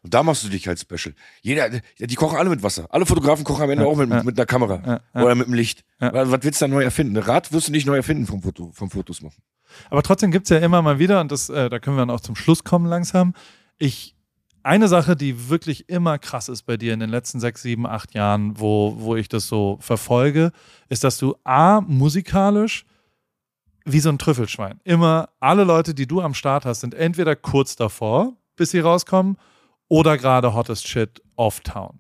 [0.04, 1.14] Und da machst du dich halt special.
[1.42, 2.88] Jeder, die kochen alle mit Wasser.
[2.90, 4.24] Alle Fotografen kochen am Ende Ja, auch mit, ja.
[4.24, 5.02] mit einer Kamera.
[5.14, 5.24] Ja.
[5.24, 5.84] Oder mit dem Licht.
[6.00, 7.16] Was willst du da neu erfinden?
[7.18, 9.42] Ein Rad wirst du nicht neu erfinden vom, Foto, vom Fotos machen.
[9.90, 12.10] Aber trotzdem gibt es ja immer mal wieder, und das, äh, da können wir dann
[12.10, 13.34] auch zum Schluss kommen langsam.
[13.78, 14.16] Ich,
[14.64, 18.14] eine Sache, die wirklich immer krass ist bei dir in den letzten sechs, sieben, acht
[18.14, 20.52] Jahren, wo, wo ich das so verfolge,
[20.90, 22.86] ist, dass du A, musikalisch
[23.86, 24.80] wie so ein Trüffelschwein.
[24.84, 29.38] Immer alle Leute, die du am Start hast, sind entweder kurz davor, bis sie rauskommen,
[29.92, 32.00] oder gerade hottest shit off town.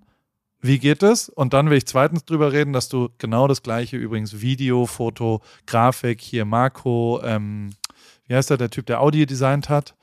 [0.61, 1.27] Wie geht es?
[1.27, 5.41] Und dann will ich zweitens drüber reden, dass du genau das gleiche, übrigens Video, Foto,
[5.65, 7.71] Grafik, hier Marco, ähm,
[8.27, 9.95] wie heißt der, der Typ, der Audio designt hat?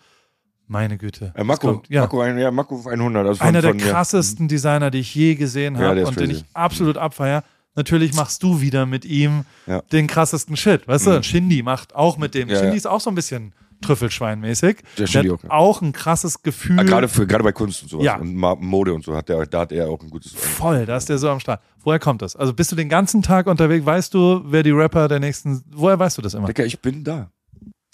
[0.66, 1.32] Meine Güte.
[1.34, 2.02] Äh, Marco, kommt- ja.
[2.02, 3.26] Marco, ein, ja, Marco 100.
[3.26, 3.86] Also von, Einer der von, ja.
[3.90, 6.40] krassesten Designer, die ich je gesehen Ja, habe ist und den crazy.
[6.46, 7.42] ich absolut abfeier.
[7.74, 9.80] Natürlich machst du wieder mit ihm Ja.
[9.92, 10.86] den krassesten Shit.
[10.86, 11.22] Weißt du, Mhm.
[11.22, 12.48] Shindy macht auch mit dem.
[12.50, 12.76] Ja, Shindy ja.
[12.76, 14.78] ist auch so ein bisschen Trüffelschweinmäßig.
[14.98, 15.88] Der Shindy hat auch, ja.
[15.88, 16.78] ein krasses Gefühl.
[16.78, 18.04] Ah, gerade, für, gerade bei Kunst und sowas.
[18.04, 18.16] Ja.
[18.16, 20.32] Und Mode und so hat der, da hat er auch ein gutes.
[20.32, 21.62] Voll, da ist der so am Start.
[21.82, 22.36] Woher kommt das?
[22.36, 23.86] Also bist du den ganzen Tag unterwegs?
[23.86, 25.62] Weißt du, wer die Rapper der nächsten.
[25.70, 26.46] Woher weißt du das immer?
[26.46, 27.30] Digga, ich bin da.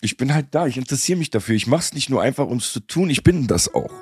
[0.01, 0.67] Ich bin halt da.
[0.67, 1.55] Ich interessiere mich dafür.
[1.55, 3.09] Ich mach's nicht nur einfach, um es zu tun.
[3.09, 3.93] Ich bin das auch.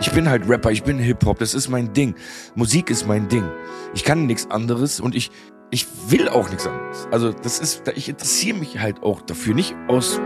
[0.00, 0.70] Ich bin halt Rapper.
[0.70, 1.38] Ich bin Hip-Hop.
[1.38, 2.14] Das ist mein Ding.
[2.54, 3.44] Musik ist mein Ding.
[3.94, 5.30] Ich kann nichts anderes und ich,
[5.70, 7.08] ich will auch nichts anderes.
[7.10, 9.54] Also, das ist, ich interessiere mich halt auch dafür.
[9.54, 10.20] Nicht aus,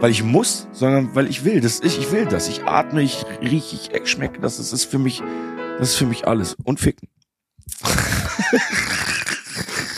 [0.00, 1.60] weil ich muss, sondern weil ich will.
[1.60, 2.48] Das ist, ich will das.
[2.48, 4.56] Ich atme, ich rieche, ich schmecke das.
[4.58, 5.22] Das ist für mich,
[5.78, 6.54] das ist für mich alles.
[6.64, 7.08] Und ficken.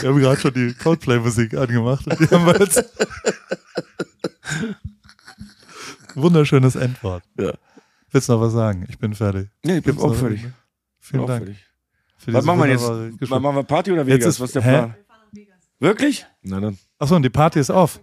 [0.00, 2.06] Wir haben gerade schon die Coldplay-Musik angemacht.
[2.06, 2.84] Und die haben wir jetzt.
[6.14, 7.22] Wunderschönes Endwort.
[7.38, 7.52] Ja.
[8.10, 8.86] Willst du noch was sagen?
[8.88, 9.48] Ich bin fertig.
[9.64, 10.46] Nee, ich bin Gibt's auch noch- fertig.
[11.00, 11.44] Vielen Dank.
[11.44, 11.64] fertig.
[12.34, 13.18] Was machen wir jetzt?
[13.18, 13.40] Gespräch.
[13.40, 14.34] Machen wir Party oder Jetzt Vegas?
[14.34, 14.70] ist- Was ist der hä?
[14.70, 14.94] Plan?
[15.80, 16.26] Wirklich?
[16.42, 16.78] Na dann.
[16.98, 18.00] Achso, und die Party ist off.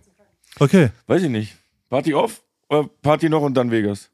[0.60, 0.90] Okay.
[1.08, 1.56] Weiß ich nicht.
[1.90, 2.44] Party off?
[2.70, 4.10] Oder Party noch und dann Vegas?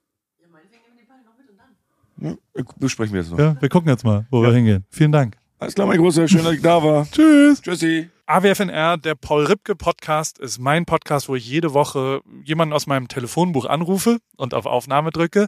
[2.18, 2.36] Ja,
[2.78, 3.40] besprechen wir das noch.
[3.40, 4.86] Ja, wir gucken jetzt mal, wo wir hingehen.
[4.90, 5.38] Vielen Dank.
[5.58, 6.28] Alles klar, mein Großer.
[6.28, 7.08] Schön, dass ich da war.
[7.12, 7.62] Tschüss.
[7.62, 8.10] Tschüssi.
[8.28, 13.08] AWFNR, der Paul Ripke Podcast, ist mein Podcast, wo ich jede Woche jemanden aus meinem
[13.08, 15.48] Telefonbuch anrufe und auf Aufnahme drücke.